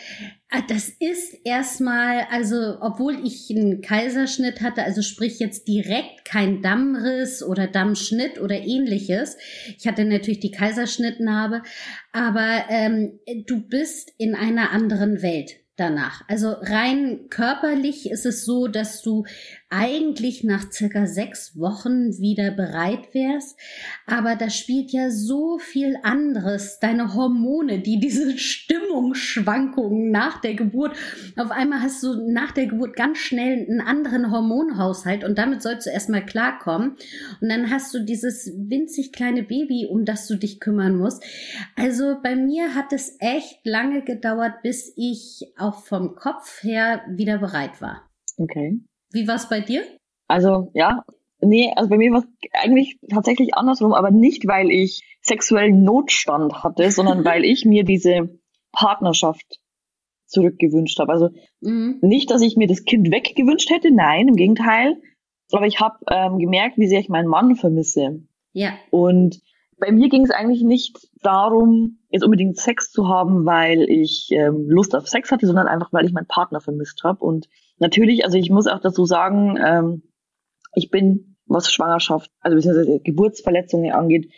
Ah, 0.51 0.63
das 0.69 0.89
ist 0.89 1.35
erstmal, 1.45 2.27
also 2.31 2.77
obwohl 2.81 3.25
ich 3.25 3.49
einen 3.51 3.81
Kaiserschnitt 3.81 4.61
hatte, 4.61 4.83
also 4.83 5.01
sprich 5.01 5.39
jetzt 5.39 5.69
direkt 5.69 6.25
kein 6.25 6.61
Dammriss 6.61 7.43
oder 7.43 7.69
Dammschnitt 7.69 8.41
oder 8.41 8.57
ähnliches. 8.57 9.37
Ich 9.79 9.87
hatte 9.87 10.05
natürlich 10.05 10.41
die 10.41 10.51
Kaiserschnittnarbe, 10.51 11.63
aber 12.13 12.65
ähm, 12.69 13.21
du 13.47 13.61
bist 13.61 14.13
in 14.19 14.35
einer 14.35 14.73
anderen 14.73 15.23
Welt 15.23 15.61
danach. 15.77 16.23
Also 16.29 16.51
rein 16.61 17.29
körperlich 17.31 18.11
ist 18.11 18.27
es 18.27 18.45
so, 18.45 18.67
dass 18.67 19.03
du 19.03 19.25
eigentlich 19.71 20.43
nach 20.43 20.71
circa 20.73 21.07
sechs 21.07 21.57
Wochen 21.57 22.19
wieder 22.19 22.51
bereit 22.51 23.15
wärst. 23.15 23.59
Aber 24.05 24.35
da 24.35 24.51
spielt 24.51 24.91
ja 24.91 25.11
so 25.11 25.59
viel 25.59 25.97
anderes. 26.03 26.81
Deine 26.81 27.15
Hormone, 27.15 27.79
die 27.79 28.01
diese 28.01 28.37
Stimmungsschwankungen 28.39 30.11
nach 30.11 30.41
der 30.41 30.55
Geburt. 30.55 30.97
Auf 31.37 31.53
einmal 31.53 31.83
hast 31.83 32.03
du 32.03 32.31
nach 32.31 32.51
der 32.51 32.67
Geburt 32.67 32.97
ganz 32.97 33.19
schnell 33.19 33.65
einen 33.69 33.81
anderen 33.81 34.33
Hormonhaushalt 34.33 35.23
und 35.23 35.39
damit 35.39 35.63
sollst 35.63 35.87
du 35.87 35.91
erstmal 35.91 36.27
klarkommen. 36.27 36.97
Und 37.41 37.49
dann 37.49 37.71
hast 37.71 37.95
du 37.95 38.01
dieses 38.01 38.53
winzig 38.57 39.13
kleine 39.13 39.45
Baby, 39.45 39.87
um 39.89 40.05
das 40.05 40.27
du 40.27 40.35
dich 40.35 40.59
kümmern 40.59 40.97
musst. 40.97 41.25
Also 41.77 42.17
bei 42.21 42.35
mir 42.35 42.75
hat 42.75 42.93
es 42.93 43.17
echt 43.21 43.65
lange 43.65 44.03
gedauert, 44.03 44.63
bis 44.63 44.93
ich 44.97 45.53
auch 45.57 45.85
vom 45.85 46.17
Kopf 46.17 46.65
her 46.65 47.03
wieder 47.09 47.39
bereit 47.39 47.81
war. 47.81 48.11
Okay. 48.37 48.81
Wie 49.13 49.27
war 49.27 49.37
es 49.37 49.49
bei 49.49 49.61
dir? 49.61 49.83
Also, 50.29 50.71
ja, 50.75 51.05
nee, 51.41 51.73
also 51.75 51.89
bei 51.91 51.99
mir 51.99 52.13
war 52.13 52.21
es 52.21 52.51
eigentlich 52.53 52.99
tatsächlich 53.09 53.55
andersrum, 53.55 53.93
aber 53.93 54.11
nicht, 54.11 54.47
weil 54.47 54.71
ich 54.71 55.03
sexuellen 55.23 55.83
Notstand 55.83 56.63
hatte, 56.63 56.91
sondern 56.91 57.25
weil 57.25 57.45
ich 57.45 57.65
mir 57.65 57.85
diese 57.85 58.39
Partnerschaft 58.73 59.61
zurückgewünscht 60.27 60.99
habe. 61.01 61.13
Also 61.13 61.31
mhm. 61.61 61.99
nicht, 62.01 62.31
dass 62.31 62.43
ich 62.43 62.57
mir 62.57 62.69
das 62.69 62.85
Kind 62.85 63.11
weggewünscht 63.11 63.71
hätte, 63.71 63.91
nein, 63.91 64.29
im 64.29 64.37
Gegenteil. 64.37 64.97
Aber 65.53 65.67
ich 65.67 65.81
habe 65.81 65.99
ähm, 66.09 66.39
gemerkt, 66.39 66.79
wie 66.79 66.87
sehr 66.87 67.01
ich 67.01 67.09
meinen 67.09 67.29
Mann 67.29 67.57
vermisse. 67.57 68.23
Ja. 68.53 68.75
Und 68.91 69.41
bei 69.79 69.91
mir 69.91 70.09
ging 70.09 70.23
es 70.23 70.31
eigentlich 70.31 70.63
nicht 70.63 71.09
darum, 71.23 71.99
jetzt 72.11 72.25
unbedingt 72.25 72.59
Sex 72.59 72.93
zu 72.93 73.09
haben, 73.09 73.47
weil 73.47 73.83
ich 73.91 74.29
ähm, 74.31 74.67
Lust 74.69 74.95
auf 74.95 75.09
Sex 75.09 75.33
hatte, 75.33 75.47
sondern 75.47 75.67
einfach, 75.67 75.93
weil 75.93 76.07
ich 76.07 76.13
meinen 76.13 76.27
Partner 76.27 76.61
vermisst 76.61 77.03
habe. 77.03 77.25
Und 77.25 77.49
natürlich, 77.81 78.25
also 78.25 78.39
ich 78.39 78.51
muss 78.51 78.67
auch 78.67 78.81
dazu 78.81 79.05
sagen, 79.05 79.59
ähm, 79.63 80.03
ich 80.75 80.91
bin, 80.91 81.37
was 81.47 81.73
Schwangerschaft, 81.73 82.31
also 82.41 82.57
beziehungsweise 82.57 83.01
Geburtsverletzungen 83.01 83.93
angeht, 83.93 84.31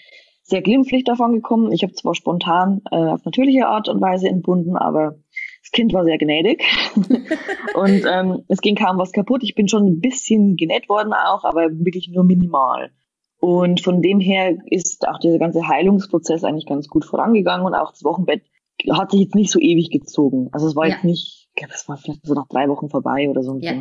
sehr 0.42 0.62
glimpflich 0.62 1.04
davon 1.04 1.34
gekommen. 1.34 1.72
Ich 1.72 1.82
habe 1.82 1.92
zwar 1.92 2.14
spontan 2.14 2.82
äh, 2.90 2.96
auf 2.96 3.24
natürliche 3.24 3.66
Art 3.66 3.88
und 3.88 4.00
Weise 4.00 4.28
entbunden, 4.28 4.76
aber 4.76 5.16
das 5.62 5.70
Kind 5.70 5.92
war 5.92 6.04
sehr 6.04 6.18
gnädig 6.18 6.64
und 7.74 8.04
ähm, 8.10 8.42
es 8.48 8.60
ging 8.60 8.74
kaum 8.74 8.98
was 8.98 9.12
kaputt. 9.12 9.42
Ich 9.44 9.54
bin 9.54 9.68
schon 9.68 9.86
ein 9.86 10.00
bisschen 10.00 10.56
genäht 10.56 10.88
worden 10.88 11.12
auch, 11.12 11.44
aber 11.44 11.70
wirklich 11.70 12.08
nur 12.08 12.24
minimal. 12.24 12.90
Und 13.38 13.80
von 13.80 14.02
dem 14.02 14.20
her 14.20 14.56
ist 14.66 15.06
auch 15.08 15.18
dieser 15.18 15.38
ganze 15.38 15.66
Heilungsprozess 15.66 16.44
eigentlich 16.44 16.66
ganz 16.66 16.88
gut 16.88 17.04
vorangegangen 17.04 17.66
und 17.66 17.74
auch 17.74 17.90
das 17.90 18.04
Wochenbett 18.04 18.42
hat 18.90 19.10
sich 19.10 19.20
jetzt 19.20 19.34
nicht 19.34 19.50
so 19.50 19.58
ewig 19.58 19.90
gezogen. 19.90 20.48
Also 20.52 20.66
es 20.66 20.76
war 20.76 20.86
ja. 20.86 20.94
jetzt 20.94 21.04
nicht, 21.04 21.41
ich 21.54 21.60
glaube, 21.60 21.74
es 21.74 21.88
war 21.88 21.96
vielleicht 21.96 22.26
so 22.26 22.34
nach 22.34 22.48
drei 22.48 22.68
Wochen 22.68 22.88
vorbei 22.88 23.28
oder 23.28 23.42
so 23.42 23.58
ja. 23.60 23.74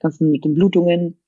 ganzen 0.00 0.30
mit 0.30 0.44
den 0.44 0.54
Blutungen. 0.54 1.20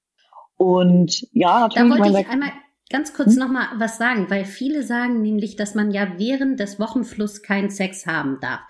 Und 0.56 1.26
ja, 1.32 1.60
natürlich. 1.60 1.92
Da 1.92 2.04
wollte 2.04 2.20
ich 2.20 2.28
einmal 2.28 2.52
ganz 2.90 3.12
kurz 3.12 3.32
hm? 3.32 3.40
nochmal 3.40 3.66
was 3.76 3.98
sagen, 3.98 4.30
weil 4.30 4.44
viele 4.44 4.82
sagen 4.82 5.20
nämlich, 5.20 5.56
dass 5.56 5.74
man 5.74 5.90
ja 5.90 6.14
während 6.16 6.60
des 6.60 6.78
Wochenflusses 6.78 7.42
keinen 7.42 7.70
Sex 7.70 8.06
haben 8.06 8.38
darf. 8.40 8.60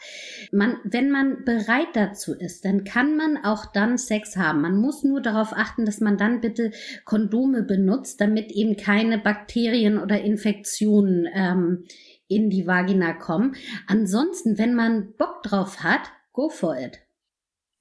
Man, 0.50 0.78
wenn 0.84 1.10
man 1.10 1.44
bereit 1.44 1.88
dazu 1.94 2.32
ist, 2.32 2.64
dann 2.64 2.84
kann 2.84 3.16
man 3.16 3.44
auch 3.44 3.66
dann 3.66 3.98
Sex 3.98 4.36
haben. 4.36 4.62
Man 4.62 4.76
muss 4.76 5.04
nur 5.04 5.20
darauf 5.20 5.52
achten, 5.52 5.84
dass 5.84 6.00
man 6.00 6.16
dann 6.16 6.40
bitte 6.40 6.72
Kondome 7.04 7.62
benutzt, 7.62 8.20
damit 8.20 8.50
eben 8.50 8.76
keine 8.76 9.18
Bakterien 9.18 9.98
oder 9.98 10.20
Infektionen 10.20 11.28
ähm, 11.32 11.84
in 12.26 12.50
die 12.50 12.66
Vagina 12.66 13.12
kommen. 13.12 13.54
Ansonsten, 13.86 14.58
wenn 14.58 14.74
man 14.74 15.12
Bock 15.16 15.42
drauf 15.42 15.84
hat, 15.84 16.10
go 16.32 16.48
for 16.48 16.76
it. 16.76 17.03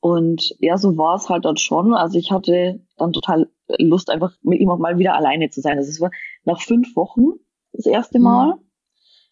Und 0.03 0.53
ja, 0.59 0.77
so 0.77 0.97
war 0.97 1.15
es 1.15 1.29
halt 1.29 1.45
dort 1.45 1.61
schon. 1.61 1.93
Also 1.93 2.19
ich 2.19 2.29
hatte 2.29 2.81
dann 2.97 3.13
total 3.13 3.49
Lust, 3.79 4.09
einfach 4.09 4.33
mit 4.41 4.59
ihm 4.59 4.69
auch 4.69 4.77
mal 4.77 4.97
wieder 4.97 5.15
alleine 5.15 5.49
zu 5.49 5.61
sein. 5.61 5.77
Also 5.77 5.89
es 5.89 6.01
war 6.01 6.11
nach 6.43 6.59
fünf 6.59 6.93
Wochen 6.97 7.39
das 7.71 7.85
erste 7.85 8.19
mhm. 8.19 8.25
Mal 8.25 8.55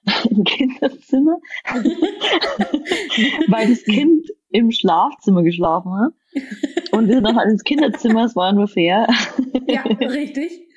mhm. 0.05 0.11
im 0.37 0.43
Kinderzimmer, 0.45 1.39
weil 3.49 3.67
das 3.67 3.83
Kind 3.83 4.29
im 4.49 4.71
Schlafzimmer 4.71 5.43
geschlafen 5.43 5.91
hat. 5.93 6.13
Und 6.93 7.09
wir 7.09 7.15
sind 7.15 7.25
dann 7.25 7.35
halt 7.35 7.49
ins 7.49 7.65
Kinderzimmer, 7.65 8.23
es 8.23 8.37
war 8.37 8.53
nur 8.53 8.69
fair. 8.69 9.07
ja, 9.67 9.81
richtig. 9.81 10.69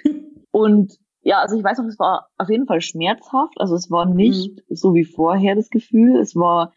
Und 0.50 0.98
ja, 1.22 1.38
also 1.38 1.56
ich 1.56 1.62
weiß 1.62 1.78
noch, 1.78 1.86
es 1.86 2.00
war 2.00 2.30
auf 2.36 2.50
jeden 2.50 2.66
Fall 2.66 2.80
schmerzhaft. 2.80 3.60
Also 3.60 3.76
es 3.76 3.92
war 3.92 4.06
nicht 4.06 4.56
mhm. 4.56 4.74
so 4.74 4.92
wie 4.92 5.04
vorher 5.04 5.54
das 5.54 5.70
Gefühl. 5.70 6.16
Es 6.16 6.34
war 6.34 6.72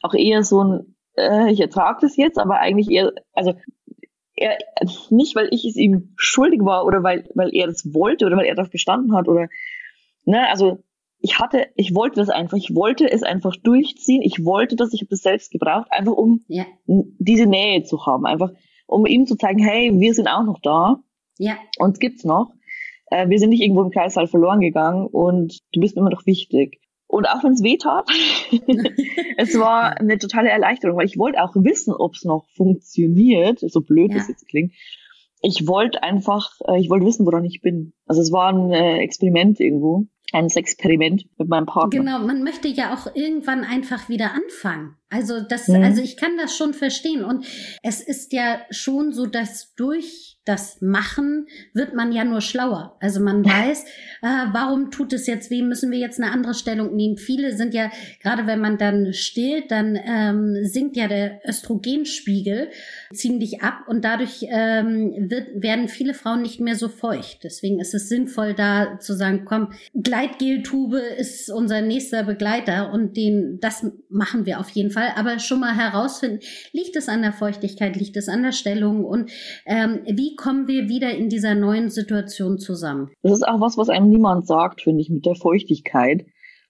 auch 0.00 0.14
eher 0.14 0.42
so 0.44 0.64
ein, 0.64 0.93
äh, 1.16 1.50
ich 1.50 1.60
ertrage 1.60 1.98
das 2.02 2.16
jetzt, 2.16 2.38
aber 2.38 2.58
eigentlich 2.58 2.90
eher, 2.90 3.12
also 3.32 3.54
er, 4.36 4.58
nicht 5.10 5.36
weil 5.36 5.48
ich 5.52 5.64
es 5.64 5.76
ihm 5.76 6.12
schuldig 6.16 6.60
war 6.62 6.84
oder 6.84 7.02
weil, 7.02 7.28
weil 7.34 7.54
er 7.54 7.66
das 7.66 7.94
wollte 7.94 8.26
oder 8.26 8.36
weil 8.36 8.46
er 8.46 8.54
darauf 8.54 8.70
gestanden 8.70 9.14
hat 9.16 9.28
oder, 9.28 9.48
ne, 10.24 10.48
also 10.48 10.82
ich 11.20 11.38
hatte, 11.38 11.68
ich 11.74 11.94
wollte 11.94 12.16
das 12.16 12.28
einfach, 12.28 12.58
ich 12.58 12.74
wollte 12.74 13.10
es 13.10 13.22
einfach 13.22 13.56
durchziehen, 13.56 14.22
ich 14.22 14.44
wollte 14.44 14.76
das, 14.76 14.92
ich 14.92 15.00
habe 15.00 15.10
das 15.10 15.20
selbst 15.20 15.52
gebraucht, 15.52 15.86
einfach 15.90 16.12
um 16.12 16.44
ja. 16.48 16.66
diese 16.86 17.46
Nähe 17.46 17.82
zu 17.84 18.04
haben, 18.04 18.26
einfach 18.26 18.50
um 18.86 19.06
ihm 19.06 19.26
zu 19.26 19.36
zeigen, 19.36 19.58
hey, 19.58 19.90
wir 19.94 20.12
sind 20.12 20.28
auch 20.28 20.44
noch 20.44 20.60
da, 20.60 21.02
ja. 21.38 21.56
uns 21.78 21.98
gibt's 21.98 22.24
noch, 22.24 22.52
äh, 23.06 23.28
wir 23.28 23.38
sind 23.38 23.50
nicht 23.50 23.62
irgendwo 23.62 23.82
im 23.82 23.90
Kreißsaal 23.90 24.26
verloren 24.26 24.60
gegangen 24.60 25.06
und 25.06 25.60
du 25.72 25.80
bist 25.80 25.96
immer 25.96 26.10
noch 26.10 26.26
wichtig. 26.26 26.80
Und 27.14 27.28
auch 27.28 27.44
wenn 27.44 27.52
es 27.52 27.62
weh 27.62 27.76
tat, 27.76 28.08
es 29.36 29.56
war 29.56 30.00
eine 30.00 30.18
totale 30.18 30.48
Erleichterung, 30.48 30.96
weil 30.96 31.06
ich 31.06 31.16
wollte 31.16 31.40
auch 31.44 31.54
wissen, 31.54 31.94
ob 31.94 32.14
es 32.14 32.24
noch 32.24 32.44
funktioniert, 32.56 33.60
so 33.60 33.82
blöd 33.82 34.10
ja. 34.10 34.18
das 34.18 34.26
jetzt 34.26 34.48
klingt. 34.48 34.72
Ich 35.40 35.68
wollte 35.68 36.02
einfach, 36.02 36.50
äh, 36.66 36.80
ich 36.80 36.90
wollte 36.90 37.06
wissen, 37.06 37.24
woran 37.24 37.44
ich 37.44 37.60
bin. 37.62 37.92
Also 38.06 38.20
es 38.20 38.32
war 38.32 38.52
ein 38.52 38.72
äh, 38.72 38.98
Experiment 38.98 39.60
irgendwo, 39.60 40.06
ein 40.32 40.48
Experiment 40.48 41.26
mit 41.38 41.48
meinem 41.48 41.66
Partner. 41.66 42.00
Genau, 42.00 42.18
man 42.18 42.42
möchte 42.42 42.66
ja 42.66 42.92
auch 42.92 43.14
irgendwann 43.14 43.62
einfach 43.62 44.08
wieder 44.08 44.32
anfangen. 44.32 44.96
Also 45.10 45.40
das, 45.40 45.68
mhm. 45.68 45.82
also 45.82 46.02
ich 46.02 46.16
kann 46.16 46.36
das 46.36 46.56
schon 46.56 46.74
verstehen. 46.74 47.24
Und 47.24 47.46
es 47.82 48.00
ist 48.00 48.32
ja 48.32 48.60
schon 48.70 49.12
so, 49.12 49.26
dass 49.26 49.74
durch 49.74 50.38
das 50.44 50.82
Machen 50.82 51.46
wird 51.72 51.94
man 51.94 52.12
ja 52.12 52.22
nur 52.24 52.42
schlauer. 52.42 52.98
Also 53.00 53.20
man 53.20 53.44
weiß, 53.44 53.84
äh, 53.84 54.26
warum 54.52 54.90
tut 54.90 55.14
es 55.14 55.26
jetzt 55.26 55.50
weh, 55.50 55.62
müssen 55.62 55.90
wir 55.90 55.98
jetzt 55.98 56.20
eine 56.20 56.32
andere 56.32 56.52
Stellung 56.52 56.94
nehmen. 56.94 57.16
Viele 57.16 57.56
sind 57.56 57.72
ja, 57.72 57.90
gerade 58.22 58.46
wenn 58.46 58.60
man 58.60 58.76
dann 58.76 59.14
stillt, 59.14 59.70
dann 59.70 59.98
ähm, 60.04 60.58
sinkt 60.64 60.96
ja 60.96 61.08
der 61.08 61.40
Östrogenspiegel 61.48 62.68
ziemlich 63.12 63.62
ab 63.62 63.84
und 63.86 64.04
dadurch 64.04 64.44
ähm, 64.50 65.30
wird, 65.30 65.62
werden 65.62 65.88
viele 65.88 66.12
Frauen 66.12 66.42
nicht 66.42 66.60
mehr 66.60 66.76
so 66.76 66.88
feucht. 66.88 67.38
Deswegen 67.42 67.80
ist 67.80 67.94
es 67.94 68.10
sinnvoll, 68.10 68.52
da 68.52 68.98
zu 68.98 69.14
sagen, 69.14 69.44
komm, 69.46 69.72
Gleitgeltube 69.94 70.98
ist 70.98 71.50
unser 71.50 71.80
nächster 71.80 72.24
Begleiter 72.24 72.92
und 72.92 73.16
den, 73.16 73.60
das 73.60 73.86
machen 74.10 74.44
wir 74.44 74.60
auf 74.60 74.68
jeden 74.70 74.90
Fall. 74.90 74.93
Aber 74.96 75.38
schon 75.38 75.60
mal 75.60 75.74
herausfinden, 75.74 76.40
liegt 76.72 76.96
es 76.96 77.08
an 77.08 77.22
der 77.22 77.32
Feuchtigkeit, 77.32 77.96
liegt 77.96 78.16
es 78.16 78.28
an 78.28 78.42
der 78.42 78.52
Stellung 78.52 79.04
und 79.04 79.30
ähm, 79.66 80.00
wie 80.06 80.36
kommen 80.36 80.68
wir 80.68 80.88
wieder 80.88 81.14
in 81.14 81.28
dieser 81.28 81.54
neuen 81.54 81.90
Situation 81.90 82.58
zusammen? 82.58 83.10
Das 83.22 83.32
ist 83.32 83.46
auch 83.46 83.60
was, 83.60 83.76
was 83.76 83.88
einem 83.88 84.08
niemand 84.08 84.46
sagt, 84.46 84.82
finde 84.82 85.02
ich, 85.02 85.10
mit 85.10 85.26
der 85.26 85.34
Feuchtigkeit. 85.34 86.26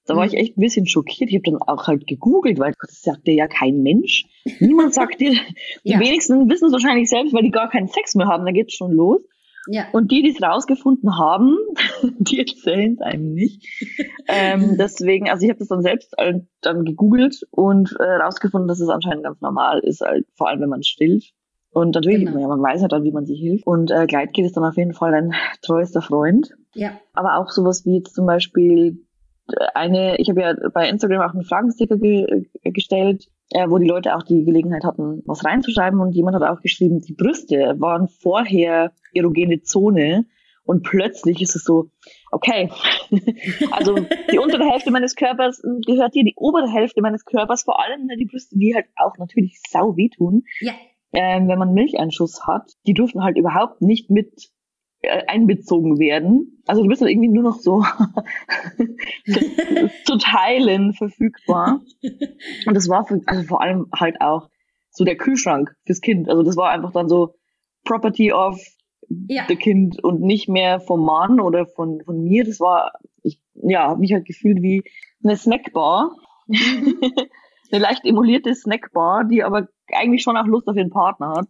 Da 0.07 0.17
war 0.17 0.27
ich 0.27 0.33
mhm. 0.33 0.39
echt 0.39 0.59
ein 0.59 0.61
bisschen 0.61 0.87
schockiert. 0.87 1.31
Ich 1.31 1.37
habe 1.37 1.51
dann 1.51 1.63
auch 1.63 1.87
halt 1.87 2.07
gegoogelt, 2.07 2.59
weil 2.59 2.75
das 2.81 3.01
sagt 3.01 3.27
dir 3.27 3.35
ja 3.35 3.47
kein 3.47 3.83
Mensch. 3.83 4.27
Niemand 4.61 4.93
sagt 4.93 5.21
dir. 5.21 5.33
Die 5.85 5.93
ja. 5.93 6.01
wenigsten 6.01 6.49
wissen 6.51 6.67
es 6.67 6.73
wahrscheinlich 6.73 7.09
selbst, 7.09 7.33
weil 7.33 7.43
die 7.43 7.51
gar 7.51 7.71
keinen 7.71 7.89
Sex 7.89 8.15
mehr 8.15 8.27
haben. 8.27 8.45
Da 8.45 8.53
geht's 8.53 8.75
schon 8.75 8.93
los. 8.93 9.23
Ja. 9.67 9.85
Und 9.93 10.11
die, 10.11 10.23
die 10.23 10.31
es 10.31 10.43
rausgefunden 10.43 11.19
haben, 11.19 11.57
die 12.19 12.41
erzählen 12.41 12.95
es 12.95 13.01
einem 13.01 13.33
nicht. 13.33 13.67
ähm, 14.29 14.77
deswegen, 14.79 15.31
also 15.31 15.45
ich 15.45 15.51
habe 15.51 15.59
das 15.59 15.69
dann 15.69 15.83
selbst 15.83 16.15
dann 16.61 16.85
gegoogelt 16.85 17.43
und 17.51 17.95
äh, 17.99 18.03
rausgefunden, 18.03 18.69
dass 18.69 18.81
es 18.81 18.89
anscheinend 18.89 19.25
ganz 19.25 19.41
normal 19.41 19.81
ist, 19.81 20.01
halt, 20.01 20.27
vor 20.37 20.49
allem 20.49 20.61
wenn 20.61 20.69
man 20.69 20.83
stillt. 20.83 21.33
Und 21.71 21.97
natürlich, 21.97 22.27
genau. 22.27 22.39
ja, 22.39 22.47
man 22.47 22.63
weiß 22.63 22.83
ja 22.83 22.89
dann, 22.89 23.03
wie 23.03 23.11
man 23.11 23.27
sich 23.27 23.41
hilft. 23.41 23.67
Und 23.67 23.91
äh, 23.91 24.07
Gleitgel 24.07 24.45
ist 24.45 24.57
dann 24.57 24.65
auf 24.65 24.77
jeden 24.77 24.95
Fall 24.95 25.13
ein 25.13 25.35
treuester 25.61 26.03
Freund. 26.03 26.55
Ja. 26.75 26.93
Aber 27.15 27.37
auch 27.37 27.51
sowas 27.51 27.85
wie 27.85 27.97
jetzt 27.97 28.15
zum 28.15 28.27
Beispiel 28.27 29.05
äh, 29.49 29.67
eine, 29.75 30.17
ich 30.19 30.31
habe 30.31 30.41
ja 30.41 30.55
bei 30.73 30.89
Instagram 30.89 31.29
auch 31.29 31.35
einen 31.35 31.43
Fragensticker 31.43 31.97
ge 31.97 32.47
äh, 32.63 32.71
gestellt, 32.71 33.27
äh, 33.51 33.69
wo 33.69 33.79
die 33.79 33.87
Leute 33.87 34.17
auch 34.17 34.23
die 34.23 34.45
Gelegenheit 34.45 34.85
hatten, 34.85 35.23
was 35.27 35.45
reinzuschreiben. 35.45 36.01
Und 36.01 36.13
jemand 36.13 36.37
hat 36.37 36.43
auch 36.43 36.61
geschrieben, 36.61 37.01
die 37.01 37.15
Brüste 37.15 37.77
waren 37.79 38.09
vorher 38.09 38.93
erogene 39.13 39.63
Zone. 39.63 40.27
Und 40.67 40.83
plötzlich 40.83 41.43
ist 41.43 41.57
es 41.57 41.65
so, 41.65 41.91
okay, 42.31 42.71
also 43.71 43.97
die 44.33 44.39
untere 44.39 44.65
Hälfte 44.65 44.91
meines 44.91 45.15
Körpers 45.15 45.61
gehört 45.87 46.15
dir, 46.15 46.25
die 46.25 46.33
obere 46.37 46.71
Hälfte 46.71 47.03
meines 47.03 47.27
Körpers, 47.27 47.65
vor 47.65 47.83
allem 47.83 48.09
die 48.19 48.25
Brüste, 48.25 48.57
die 48.57 48.75
halt 48.75 48.87
auch 48.97 49.19
natürlich 49.19 49.61
sau 49.69 49.97
wehtun. 49.97 50.45
Ja 50.61 50.73
ähm, 51.15 51.47
wenn 51.49 51.59
man 51.59 51.73
Milcheinschuss 51.73 52.45
hat, 52.47 52.73
die 52.87 52.93
dürfen 52.93 53.23
halt 53.23 53.39
überhaupt 53.39 53.81
nicht 53.81 54.11
mit 54.11 54.51
einbezogen 55.09 55.99
werden. 55.99 56.63
Also 56.67 56.83
du 56.83 56.89
bist 56.89 57.03
dann 57.03 57.09
irgendwie 57.09 57.29
nur 57.29 57.43
noch 57.43 57.59
so 57.59 57.85
zu 60.05 60.19
teilen 60.19 60.93
verfügbar. 60.93 61.81
Und 62.67 62.75
das 62.75 62.89
war 62.89 63.05
für, 63.05 63.21
also 63.27 63.43
vor 63.43 63.61
allem 63.61 63.87
halt 63.95 64.21
auch 64.21 64.49
so 64.91 65.05
der 65.05 65.17
Kühlschrank 65.17 65.75
fürs 65.85 66.01
Kind. 66.01 66.29
Also 66.29 66.43
das 66.43 66.57
war 66.57 66.71
einfach 66.71 66.93
dann 66.93 67.09
so 67.09 67.35
Property 67.85 68.33
of 68.33 68.61
ja. 69.29 69.45
the 69.49 69.57
Kind 69.57 70.03
und 70.03 70.21
nicht 70.21 70.49
mehr 70.49 70.81
vom 70.81 71.05
Mann 71.05 71.41
oder 71.41 71.67
von, 71.67 72.03
von 72.05 72.23
mir. 72.23 72.45
Das 72.45 72.61
war, 72.61 72.93
ich, 73.23 73.41
ja, 73.55 73.89
habe 73.89 74.01
mich 74.01 74.13
halt 74.13 74.25
gefühlt 74.25 74.63
wie 74.63 74.83
eine 75.23 75.37
Snackbar. 75.37 76.17
Mhm. 76.47 77.01
eine 77.73 77.83
leicht 77.83 78.05
emulierte 78.05 78.55
Snackbar, 78.55 79.25
die 79.25 79.43
aber 79.43 79.69
eigentlich 79.93 80.23
schon 80.23 80.37
auch 80.37 80.47
Lust 80.47 80.69
auf 80.69 80.77
ihren 80.77 80.91
Partner 80.91 81.35
hat. 81.37 81.49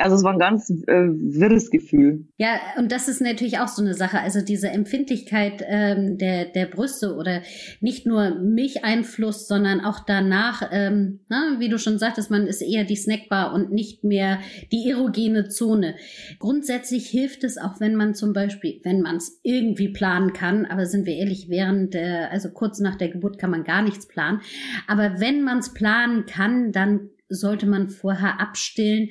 Also 0.00 0.16
es 0.16 0.24
war 0.24 0.32
ein 0.32 0.38
ganz 0.38 0.70
äh, 0.70 1.08
wirres 1.08 1.70
Gefühl. 1.70 2.26
Ja, 2.36 2.60
und 2.78 2.92
das 2.92 3.08
ist 3.08 3.20
natürlich 3.20 3.58
auch 3.58 3.68
so 3.68 3.82
eine 3.82 3.94
Sache. 3.94 4.20
Also 4.20 4.40
diese 4.40 4.68
Empfindlichkeit 4.68 5.64
ähm, 5.66 6.18
der, 6.18 6.46
der 6.46 6.66
Brüste 6.66 7.14
oder 7.14 7.42
nicht 7.80 8.06
nur 8.06 8.36
Milcheinfluss, 8.36 9.46
sondern 9.46 9.80
auch 9.80 10.00
danach, 10.00 10.68
ähm, 10.72 11.20
na, 11.28 11.56
wie 11.58 11.68
du 11.68 11.78
schon 11.78 11.98
sagtest, 11.98 12.30
man 12.30 12.46
ist 12.46 12.62
eher 12.62 12.84
die 12.84 12.96
Snackbar 12.96 13.52
und 13.52 13.72
nicht 13.72 14.04
mehr 14.04 14.40
die 14.72 14.90
erogene 14.90 15.48
Zone. 15.48 15.94
Grundsätzlich 16.38 17.08
hilft 17.08 17.44
es 17.44 17.58
auch, 17.58 17.80
wenn 17.80 17.94
man 17.94 18.14
zum 18.14 18.32
Beispiel, 18.32 18.80
wenn 18.84 19.00
man 19.02 19.16
es 19.16 19.40
irgendwie 19.42 19.88
planen 19.88 20.32
kann, 20.32 20.66
aber 20.66 20.86
sind 20.86 21.06
wir 21.06 21.14
ehrlich, 21.14 21.48
während, 21.48 21.94
äh, 21.94 22.26
also 22.30 22.50
kurz 22.50 22.80
nach 22.80 22.96
der 22.96 23.08
Geburt 23.08 23.38
kann 23.38 23.50
man 23.50 23.64
gar 23.64 23.82
nichts 23.82 24.06
planen. 24.06 24.40
Aber 24.86 25.20
wenn 25.20 25.42
man 25.42 25.58
es 25.58 25.74
planen 25.74 26.26
kann, 26.26 26.72
dann 26.72 27.10
sollte 27.30 27.66
man 27.66 27.88
vorher 27.88 28.40
abstillen 28.40 29.10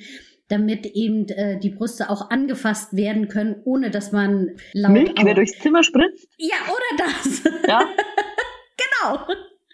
damit 0.50 0.86
eben 0.86 1.28
äh, 1.28 1.58
die 1.58 1.70
Brüste 1.70 2.10
auch 2.10 2.30
angefasst 2.30 2.96
werden 2.96 3.28
können, 3.28 3.56
ohne 3.64 3.90
dass 3.90 4.12
man 4.12 4.56
laut 4.72 4.92
Milch 4.92 5.14
quer 5.14 5.34
durchs 5.34 5.58
Zimmer 5.58 5.82
spritzt? 5.82 6.28
Ja, 6.38 6.56
oder 6.66 7.04
das. 7.04 7.42
Ja. 7.66 7.80
genau. 8.76 9.26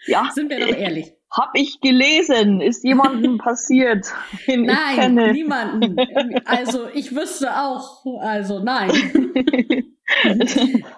Ja. 0.05 0.29
Sind 0.33 0.49
wir 0.49 0.59
doch 0.59 0.77
ehrlich. 0.77 1.13
Hab 1.31 1.51
ich 1.55 1.81
gelesen. 1.81 2.61
Ist 2.61 2.83
jemandem 2.83 3.37
passiert? 3.39 4.07
Nein, 4.47 5.15
niemanden. 5.33 5.97
Also 6.45 6.87
ich 6.93 7.15
wüsste 7.15 7.51
auch. 7.59 8.05
Also 8.21 8.59
nein. 8.59 8.91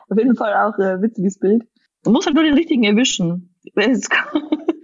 Auf 0.10 0.18
jeden 0.18 0.36
Fall 0.36 0.54
auch 0.54 0.78
ein 0.78 1.00
äh, 1.00 1.02
witziges 1.02 1.40
Bild. 1.40 1.64
Man 2.04 2.14
muss 2.14 2.26
halt 2.26 2.36
nur 2.36 2.44
den 2.44 2.54
richtigen 2.54 2.84
erwischen. 2.84 3.56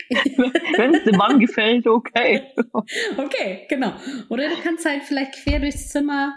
Wenn 0.77 0.93
es 0.93 1.03
dem 1.03 1.15
Mann 1.17 1.39
gefällt, 1.39 1.87
okay. 1.87 2.43
Okay, 3.17 3.65
genau. 3.69 3.93
Oder 4.29 4.49
du 4.49 4.55
kannst 4.63 4.85
halt 4.85 5.03
vielleicht 5.03 5.33
quer 5.43 5.59
durchs 5.59 5.89
Zimmer 5.89 6.35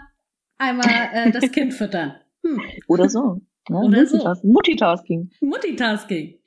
einmal 0.57 0.87
äh, 1.13 1.31
das 1.31 1.51
Kind 1.51 1.73
füttern. 1.73 2.15
Hm. 2.43 2.61
Oder 2.87 3.09
so. 3.09 3.41
Ja, 3.69 3.75
Oder 3.75 4.05
so. 4.05 4.17
Multitasking. 4.17 4.49
Multitasking. 4.51 5.31
Multitasking. 5.41 6.39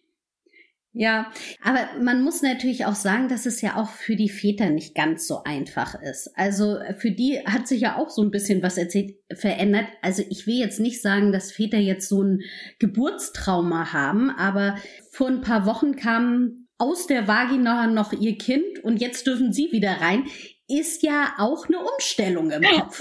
Ja, 0.95 1.33
aber 1.63 1.89
man 2.03 2.23
muss 2.23 2.43
natürlich 2.43 2.85
auch 2.85 2.95
sagen, 2.95 3.29
dass 3.29 3.47
es 3.47 3.63
ja 3.63 3.77
auch 3.77 3.89
für 3.89 4.15
die 4.15 4.29
Väter 4.29 4.69
nicht 4.69 4.95
ganz 4.95 5.27
so 5.27 5.43
einfach 5.43 5.95
ist. 5.95 6.31
Also 6.37 6.77
für 6.99 7.11
die 7.11 7.41
hat 7.47 7.67
sich 7.67 7.81
ja 7.81 7.97
auch 7.97 8.11
so 8.11 8.21
ein 8.23 8.31
bisschen 8.31 8.63
was 8.63 8.77
erzählt, 8.77 9.17
verändert. 9.33 9.87
Also 10.03 10.23
ich 10.29 10.47
will 10.47 10.59
jetzt 10.59 10.81
nicht 10.81 11.01
sagen, 11.01 11.33
dass 11.33 11.51
Väter 11.51 11.79
jetzt 11.79 12.11
so 12.11 12.23
ein 12.23 12.41
Geburtstrauma 12.79 13.95
haben, 13.95 14.29
aber 14.31 14.77
vor 15.11 15.29
ein 15.29 15.41
paar 15.41 15.65
Wochen 15.65 15.97
kam 15.97 16.62
aus 16.83 17.07
der 17.07 17.29
Vagina 17.29 17.87
noch 17.87 18.13
ihr 18.13 18.37
Kind 18.37 18.83
und 18.83 19.01
jetzt 19.01 19.29
dürfen 19.29 19.53
sie 19.53 19.71
wieder 19.71 20.01
rein. 20.01 20.25
Ist 20.69 21.05
ja 21.05 21.35
auch 21.39 21.69
eine 21.69 21.79
Umstellung 21.79 22.51
im 22.51 22.63
Kopf. 22.63 23.01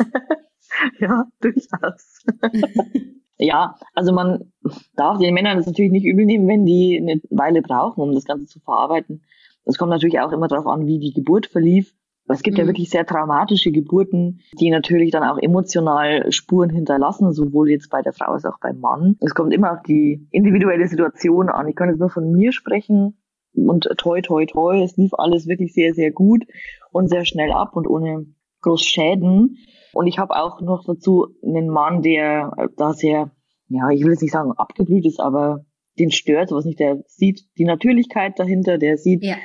ja, 1.00 1.26
durchaus. 1.42 2.24
Ja, 3.44 3.76
also 3.96 4.14
man 4.14 4.52
darf 4.96 5.18
den 5.18 5.34
Männern 5.34 5.58
das 5.58 5.66
natürlich 5.66 5.92
nicht 5.92 6.06
übel 6.06 6.28
nehmen, 6.28 6.48
wenn 6.48 6.64
die 6.64 7.00
eine 7.02 7.20
Weile 7.32 7.64
brauchen, 7.64 8.02
um 8.02 8.14
das 8.14 8.26
Ganze 8.26 8.46
zu 8.46 8.60
verarbeiten. 8.60 9.24
Es 9.66 9.80
kommt 9.80 9.90
natürlich 9.90 10.20
auch 10.20 10.32
immer 10.32 10.48
darauf 10.48 10.68
an, 10.68 10.86
wie 10.86 11.00
die 11.00 11.12
Geburt 11.12 11.48
verlief. 11.48 11.92
Aber 12.28 12.36
es 12.36 12.44
gibt 12.44 12.58
mhm. 12.58 12.62
ja 12.62 12.68
wirklich 12.68 12.92
sehr 12.92 13.04
traumatische 13.04 13.72
Geburten, 13.72 14.42
die 14.60 14.70
natürlich 14.70 15.10
dann 15.10 15.24
auch 15.24 15.40
emotional 15.40 16.32
Spuren 16.32 16.70
hinterlassen, 16.70 17.34
sowohl 17.34 17.72
jetzt 17.72 17.90
bei 17.90 18.04
der 18.04 18.14
Frau 18.14 18.32
als 18.34 18.46
auch 18.46 18.60
beim 18.60 18.80
Mann. 18.80 19.18
Es 19.22 19.34
kommt 19.34 19.56
immer 19.56 19.72
auf 19.72 19.82
die 19.82 20.28
individuelle 20.30 20.88
Situation 20.88 21.50
an. 21.50 21.68
Ich 21.68 21.76
kann 21.76 21.90
jetzt 21.90 22.00
nur 22.00 22.12
von 22.12 22.32
mir 22.32 22.52
sprechen 22.52 23.18
und 23.54 23.88
toi, 23.98 24.22
toi, 24.22 24.46
toi. 24.46 24.82
Es 24.82 24.98
lief 24.98 25.14
alles 25.14 25.48
wirklich 25.48 25.74
sehr, 25.74 25.94
sehr 25.94 26.12
gut 26.12 26.44
und 26.92 27.10
sehr 27.10 27.26
schnell 27.26 27.52
ab 27.52 27.76
und 27.76 27.88
ohne 27.88 28.26
groß 28.62 28.84
Schäden. 28.84 29.58
Und 29.94 30.08
ich 30.08 30.20
habe 30.20 30.36
auch 30.36 30.62
noch 30.62 30.84
dazu 30.86 31.28
einen 31.44 31.70
Mann, 31.70 32.02
der 32.02 32.52
da 32.78 32.94
sehr, 32.94 33.32
ja, 33.68 33.90
ich 33.90 34.04
will 34.04 34.12
jetzt 34.12 34.22
nicht 34.22 34.32
sagen 34.32 34.54
abgeblüht 34.54 35.06
ist, 35.06 35.20
aber 35.20 35.66
den 36.00 36.12
stört 36.12 36.50
sowas 36.50 36.66
nicht. 36.66 36.80
Der 36.80 37.04
sieht 37.08 37.42
die 37.58 37.66
Natürlichkeit 37.66 38.40
dahinter, 38.40 38.78
der 38.78 38.98
sieht 38.98 39.24
ja. 39.24 39.36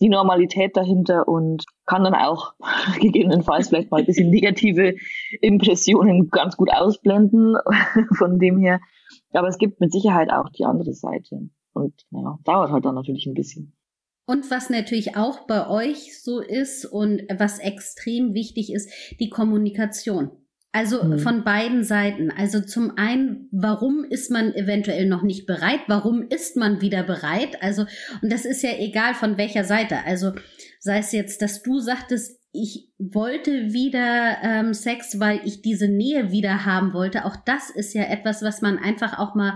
die 0.00 0.08
Normalität 0.08 0.76
dahinter 0.76 1.26
und 1.26 1.64
kann 1.86 2.04
dann 2.04 2.14
auch 2.14 2.54
gegebenenfalls 3.00 3.68
vielleicht 3.68 3.90
mal 3.90 4.00
ein 4.00 4.06
bisschen 4.06 4.30
negative 4.30 4.94
Impressionen 5.40 6.28
ganz 6.30 6.56
gut 6.56 6.70
ausblenden 6.72 7.56
von 8.16 8.38
dem 8.38 8.58
her. 8.58 8.80
Aber 9.32 9.48
es 9.48 9.58
gibt 9.58 9.80
mit 9.80 9.92
Sicherheit 9.92 10.30
auch 10.30 10.50
die 10.50 10.64
andere 10.64 10.92
Seite. 10.92 11.50
Und 11.80 12.06
ja, 12.10 12.38
dauert 12.44 12.70
halt 12.70 12.84
dann 12.84 12.94
natürlich 12.94 13.26
ein 13.26 13.34
bisschen. 13.34 13.72
Und 14.26 14.50
was 14.50 14.70
natürlich 14.70 15.16
auch 15.16 15.46
bei 15.46 15.68
euch 15.68 16.22
so 16.22 16.40
ist 16.40 16.84
und 16.84 17.22
was 17.36 17.58
extrem 17.58 18.32
wichtig 18.32 18.72
ist, 18.72 18.88
die 19.18 19.28
Kommunikation. 19.28 20.30
Also 20.72 21.02
mhm. 21.02 21.18
von 21.18 21.42
beiden 21.42 21.82
Seiten. 21.82 22.30
Also 22.30 22.60
zum 22.60 22.96
einen, 22.96 23.48
warum 23.50 24.04
ist 24.04 24.30
man 24.30 24.54
eventuell 24.54 25.06
noch 25.06 25.22
nicht 25.22 25.46
bereit? 25.46 25.80
Warum 25.88 26.22
ist 26.22 26.56
man 26.56 26.80
wieder 26.80 27.02
bereit? 27.02 27.60
Also, 27.60 27.86
und 28.22 28.30
das 28.32 28.44
ist 28.44 28.62
ja 28.62 28.70
egal 28.78 29.14
von 29.14 29.36
welcher 29.36 29.64
Seite. 29.64 30.04
Also 30.06 30.32
sei 30.78 30.98
es 30.98 31.10
jetzt, 31.10 31.42
dass 31.42 31.62
du 31.62 31.80
sagtest, 31.80 32.38
ich 32.52 32.88
wollte 32.98 33.72
wieder 33.72 34.38
ähm, 34.42 34.74
Sex, 34.74 35.18
weil 35.18 35.40
ich 35.44 35.62
diese 35.62 35.88
Nähe 35.88 36.30
wieder 36.30 36.64
haben 36.64 36.92
wollte. 36.92 37.24
Auch 37.24 37.36
das 37.36 37.70
ist 37.70 37.94
ja 37.94 38.04
etwas, 38.04 38.42
was 38.42 38.60
man 38.62 38.78
einfach 38.78 39.18
auch 39.18 39.34
mal 39.34 39.54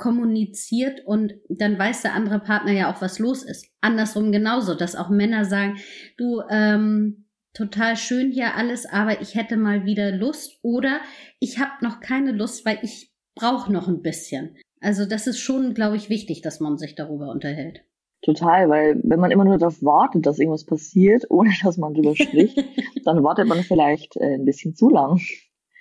kommuniziert 0.00 1.02
und 1.06 1.34
dann 1.48 1.78
weiß 1.78 2.02
der 2.02 2.14
andere 2.14 2.40
Partner 2.40 2.72
ja 2.72 2.92
auch, 2.92 3.00
was 3.00 3.20
los 3.20 3.44
ist. 3.44 3.66
Andersrum 3.80 4.32
genauso, 4.32 4.74
dass 4.74 4.96
auch 4.96 5.10
Männer 5.10 5.44
sagen, 5.44 5.76
du, 6.16 6.42
ähm, 6.50 7.26
total 7.52 7.96
schön 7.96 8.32
hier 8.32 8.56
alles, 8.56 8.86
aber 8.86 9.20
ich 9.20 9.36
hätte 9.36 9.56
mal 9.56 9.84
wieder 9.84 10.10
Lust 10.10 10.58
oder 10.62 11.00
ich 11.38 11.60
habe 11.60 11.72
noch 11.82 12.00
keine 12.00 12.32
Lust, 12.32 12.66
weil 12.66 12.78
ich 12.82 13.12
brauche 13.34 13.72
noch 13.72 13.86
ein 13.86 14.02
bisschen. 14.02 14.56
Also 14.80 15.04
das 15.04 15.26
ist 15.26 15.38
schon, 15.38 15.74
glaube 15.74 15.96
ich, 15.96 16.08
wichtig, 16.08 16.42
dass 16.42 16.58
man 16.58 16.78
sich 16.78 16.94
darüber 16.94 17.30
unterhält. 17.30 17.84
Total, 18.22 18.68
weil 18.68 19.00
wenn 19.02 19.20
man 19.20 19.30
immer 19.30 19.44
nur 19.44 19.56
darauf 19.56 19.82
wartet, 19.82 20.26
dass 20.26 20.38
irgendwas 20.38 20.64
passiert, 20.64 21.24
ohne 21.30 21.50
dass 21.62 21.76
man 21.76 21.94
drüber 21.94 22.16
spricht, 22.16 22.58
dann 23.04 23.22
wartet 23.22 23.46
man 23.46 23.62
vielleicht 23.62 24.16
äh, 24.16 24.34
ein 24.34 24.44
bisschen 24.44 24.74
zu 24.74 24.88
lang. 24.88 25.20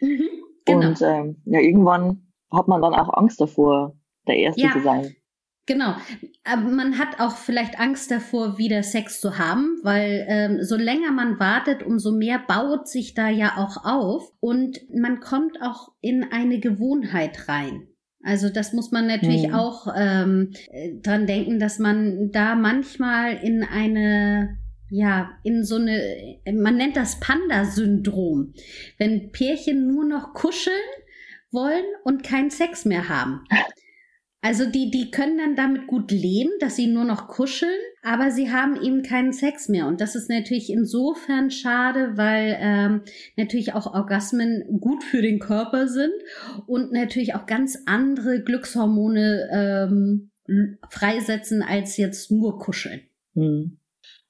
Mhm, 0.02 0.30
genau. 0.66 0.88
Und 0.88 1.02
ähm, 1.02 1.42
ja, 1.46 1.60
irgendwann 1.60 2.28
hat 2.52 2.68
man 2.68 2.82
dann 2.82 2.94
auch 2.94 3.14
Angst 3.14 3.42
davor, 3.42 3.96
der 4.30 4.38
Erste 4.38 4.62
ja. 4.62 4.72
zu 4.72 4.82
sein. 4.82 5.16
Genau. 5.66 5.96
Aber 6.44 6.64
man 6.64 6.98
hat 6.98 7.20
auch 7.20 7.38
vielleicht 7.38 7.80
Angst 7.80 8.10
davor, 8.10 8.58
wieder 8.58 8.82
Sex 8.82 9.22
zu 9.22 9.38
haben, 9.38 9.80
weil 9.84 10.26
ähm, 10.28 10.64
so 10.64 10.76
länger 10.76 11.12
man 11.12 11.40
wartet, 11.40 11.84
umso 11.84 12.12
mehr 12.12 12.40
baut 12.40 12.88
sich 12.88 13.14
da 13.14 13.30
ja 13.30 13.58
auch 13.58 13.86
auf 13.86 14.32
und 14.40 14.80
man 14.92 15.20
kommt 15.20 15.62
auch 15.62 15.92
in 16.02 16.24
eine 16.32 16.60
Gewohnheit 16.60 17.48
rein. 17.48 17.88
Also 18.24 18.50
das 18.50 18.74
muss 18.74 18.92
man 18.92 19.06
natürlich 19.06 19.46
hm. 19.46 19.54
auch 19.54 19.88
ähm, 19.96 20.54
dran 21.04 21.28
denken, 21.28 21.60
dass 21.60 21.78
man 21.78 22.32
da 22.32 22.56
manchmal 22.56 23.38
in 23.38 23.64
eine 23.64 24.58
ja, 24.92 25.30
in 25.44 25.64
so 25.64 25.76
eine, 25.76 26.40
man 26.52 26.78
nennt 26.78 26.98
das 26.98 27.20
Panda-Syndrom. 27.20 28.54
Wenn 28.98 29.32
Pärchen 29.32 29.86
nur 29.86 30.04
noch 30.04 30.34
kuscheln 30.34 30.76
wollen 31.52 31.86
und 32.04 32.24
keinen 32.24 32.50
Sex 32.50 32.86
mehr 32.86 33.08
haben. 33.08 33.44
Also 34.42 34.66
die, 34.66 34.90
die 34.90 35.12
können 35.12 35.38
dann 35.38 35.56
damit 35.56 35.88
gut 35.88 36.12
leben, 36.12 36.52
dass 36.62 36.78
sie 36.78 36.88
nur 36.88 37.04
noch 37.04 37.28
kuscheln, 37.28 37.78
aber 38.04 38.32
sie 38.32 38.52
haben 38.52 38.82
eben 38.82 39.04
keinen 39.04 39.34
Sex 39.34 39.68
mehr. 39.68 39.86
Und 39.88 40.00
das 40.00 40.16
ist 40.16 40.30
natürlich 40.30 40.70
insofern 40.70 41.52
schade, 41.52 42.14
weil 42.16 42.58
ähm, 42.60 43.02
natürlich 43.36 43.74
auch 43.74 43.94
Orgasmen 43.94 44.80
gut 44.80 45.04
für 45.04 45.22
den 45.22 45.40
Körper 45.40 45.90
sind 45.90 46.14
und 46.68 46.94
natürlich 46.94 47.36
auch 47.36 47.48
ganz 47.48 47.80
andere 47.86 48.42
Glückshormone 48.42 49.50
ähm, 49.52 50.32
freisetzen 50.90 51.62
als 51.62 51.98
jetzt 51.98 52.32
nur 52.32 52.60
kuscheln. 52.60 53.02
Mhm. 53.34 53.78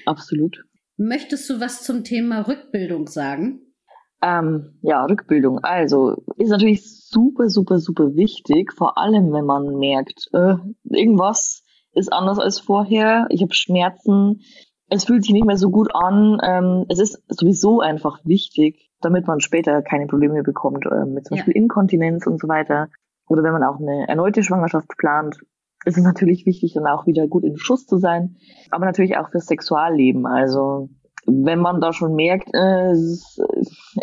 Absolut. 0.06 0.66
Möchtest 0.98 1.50
du 1.50 1.60
was 1.60 1.84
zum 1.84 2.04
Thema 2.04 2.42
Rückbildung 2.42 3.08
sagen? 3.08 3.62
Ähm, 4.22 4.78
ja, 4.82 5.06
Rückbildung. 5.06 5.60
Also 5.60 6.26
ist 6.38 6.50
natürlich 6.50 6.99
super, 7.10 7.50
super, 7.50 7.80
super 7.80 8.16
wichtig, 8.16 8.74
vor 8.74 8.98
allem 8.98 9.34
wenn 9.34 9.46
man 9.46 9.78
merkt, 9.78 10.30
äh, 10.34 10.56
irgendwas 10.84 11.64
ist 11.94 12.14
anders 12.14 12.40
als 12.40 12.60
vorher, 12.60 13.28
ich 13.30 13.42
habe 13.42 13.54
Schmerzen, 13.54 14.42
es 14.90 15.06
fühlt 15.06 15.24
sich 15.24 15.34
nicht 15.34 15.46
mehr 15.46 15.58
so 15.58 15.70
gut 15.70 15.94
an. 15.94 16.40
Ähm, 16.44 16.86
es 16.90 17.00
ist 17.00 17.22
sowieso 17.28 17.80
einfach 17.80 18.20
wichtig, 18.26 18.90
damit 19.02 19.28
man 19.28 19.40
später 19.40 19.82
keine 19.82 20.08
Probleme 20.08 20.44
bekommt, 20.44 20.86
äh, 20.86 21.06
mit 21.06 21.26
zum 21.28 21.38
Beispiel 21.38 21.56
Inkontinenz 21.56 22.26
und 22.28 22.40
so 22.40 22.48
weiter. 22.48 22.90
Oder 23.28 23.44
wenn 23.44 23.54
man 23.54 23.64
auch 23.64 23.80
eine 23.80 24.08
erneute 24.08 24.44
Schwangerschaft 24.44 24.90
plant, 24.98 25.40
ist 25.86 25.98
es 25.98 26.04
natürlich 26.04 26.46
wichtig, 26.46 26.74
dann 26.74 26.88
auch 26.88 27.06
wieder 27.06 27.28
gut 27.28 27.44
in 27.44 27.58
Schuss 27.58 27.86
zu 27.86 27.98
sein. 27.98 28.38
Aber 28.72 28.86
natürlich 28.86 29.18
auch 29.18 29.30
fürs 29.30 29.46
Sexualleben. 29.46 30.26
Also 30.26 30.90
wenn 31.26 31.60
man 31.60 31.82
da 31.82 31.94
schon 31.94 32.16
merkt, 32.16 32.50
äh, 32.54 32.92
es, 32.92 33.40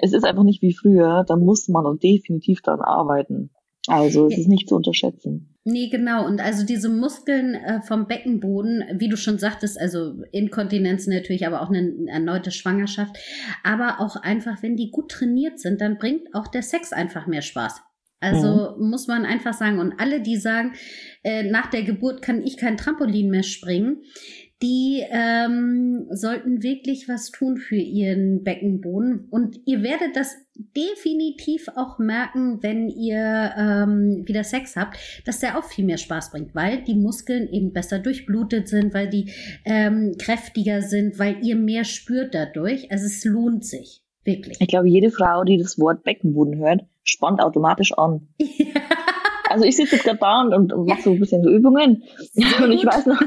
es 0.03 0.13
ist 0.13 0.25
einfach 0.25 0.45
nicht 0.45 0.63
wie 0.63 0.75
früher, 0.75 1.25
dann 1.27 1.41
muss 1.41 1.69
man 1.69 1.99
definitiv 1.99 2.63
daran 2.63 2.81
arbeiten. 2.81 3.51
Also 3.89 4.27
es 4.27 4.39
ist 4.39 4.49
nicht 4.49 4.69
zu 4.69 4.77
unterschätzen. 4.77 5.57
Nee, 5.65 5.89
genau. 5.89 6.25
Und 6.27 6.41
also 6.41 6.65
diese 6.65 6.89
Muskeln 6.89 7.55
äh, 7.55 7.81
vom 7.83 8.07
Beckenboden, 8.07 8.85
wie 8.99 9.09
du 9.09 9.17
schon 9.17 9.39
sagtest, 9.39 9.81
also 9.81 10.15
Inkontinenz 10.33 11.07
natürlich, 11.07 11.47
aber 11.47 11.63
auch 11.63 11.71
eine, 11.71 11.93
erneute 12.07 12.51
Schwangerschaft. 12.51 13.17
Aber 13.65 14.01
auch 14.01 14.17
einfach, 14.17 14.63
wenn 14.63 14.77
die 14.77 14.91
gut 14.91 15.11
trainiert 15.11 15.59
sind, 15.59 15.81
dann 15.81 15.99
bringt 15.99 16.35
auch 16.35 16.47
der 16.47 16.63
Sex 16.63 16.93
einfach 16.93 17.27
mehr 17.27 17.43
Spaß. 17.43 17.81
Also 18.21 18.77
mhm. 18.77 18.91
muss 18.91 19.09
man 19.09 19.25
einfach 19.25 19.55
sagen. 19.55 19.79
Und 19.79 19.95
alle, 19.99 20.21
die 20.21 20.37
sagen, 20.37 20.75
äh, 21.23 21.43
nach 21.45 21.69
der 21.69 21.83
Geburt 21.83 22.23
kann 22.23 22.43
ich 22.43 22.57
kein 22.57 22.77
Trampolin 22.77 23.29
mehr 23.31 23.43
springen, 23.43 24.03
die 24.63 25.05
ähm, 25.11 26.07
sollten 26.11 26.63
wirklich 26.63 27.09
was 27.09 27.31
tun 27.31 27.59
für 27.59 27.77
ihren 27.77 28.43
Beckenboden. 28.43 29.29
Und 29.31 29.61
ihr 29.67 29.83
werdet 29.83 30.17
das 30.17 30.35
definitiv 30.55 31.69
auch 31.77 31.99
merken, 31.99 32.63
wenn 32.63 32.89
ihr 32.89 33.53
ähm, 33.59 34.23
wieder 34.27 34.45
Sex 34.45 34.77
habt, 34.77 34.97
dass 35.27 35.41
der 35.41 35.59
auch 35.59 35.65
viel 35.65 35.85
mehr 35.85 35.99
Spaß 35.99 36.31
bringt, 36.31 36.55
weil 36.55 36.83
die 36.83 36.95
Muskeln 36.95 37.53
eben 37.53 37.73
besser 37.75 37.99
durchblutet 37.99 38.69
sind, 38.69 38.95
weil 38.95 39.11
die 39.11 39.31
ähm, 39.67 40.15
kräftiger 40.19 40.81
sind, 40.81 41.19
weil 41.19 41.45
ihr 41.45 41.57
mehr 41.57 41.85
spürt 41.85 42.35
dadurch. 42.35 42.91
Also 42.91 43.05
es 43.07 43.25
lohnt 43.25 43.65
sich. 43.67 44.03
Wirklich. 44.25 44.57
Ich 44.59 44.69
glaube, 44.69 44.89
jede 44.89 45.11
Frau, 45.11 45.45
die 45.45 45.59
das 45.59 45.79
Wort 45.79 46.03
Beckenboden 46.03 46.57
hört, 46.57 46.83
spannt 47.05 47.41
automatisch 47.41 47.93
an. 47.93 48.29
Also 49.49 49.65
ich 49.65 49.77
sitze 49.77 49.97
jetzt 49.97 50.05
gerade 50.05 50.19
da 50.19 50.43
und, 50.43 50.53
und, 50.53 50.73
und 50.73 50.89
mache 50.89 51.03
so 51.03 51.13
ein 51.13 51.21
bisschen 51.21 51.43
so 51.43 51.51
Übungen. 51.51 52.03
und 52.63 52.73
ich 52.73 52.85
weiß 52.85 53.07
noch, 53.07 53.23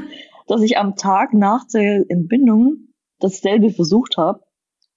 dass 0.50 0.62
ich 0.62 0.78
am 0.78 0.96
Tag 0.96 1.32
nach 1.34 1.64
der 1.72 2.04
Entbindung 2.08 2.88
dasselbe 3.18 3.70
versucht 3.70 4.16
habe 4.16 4.40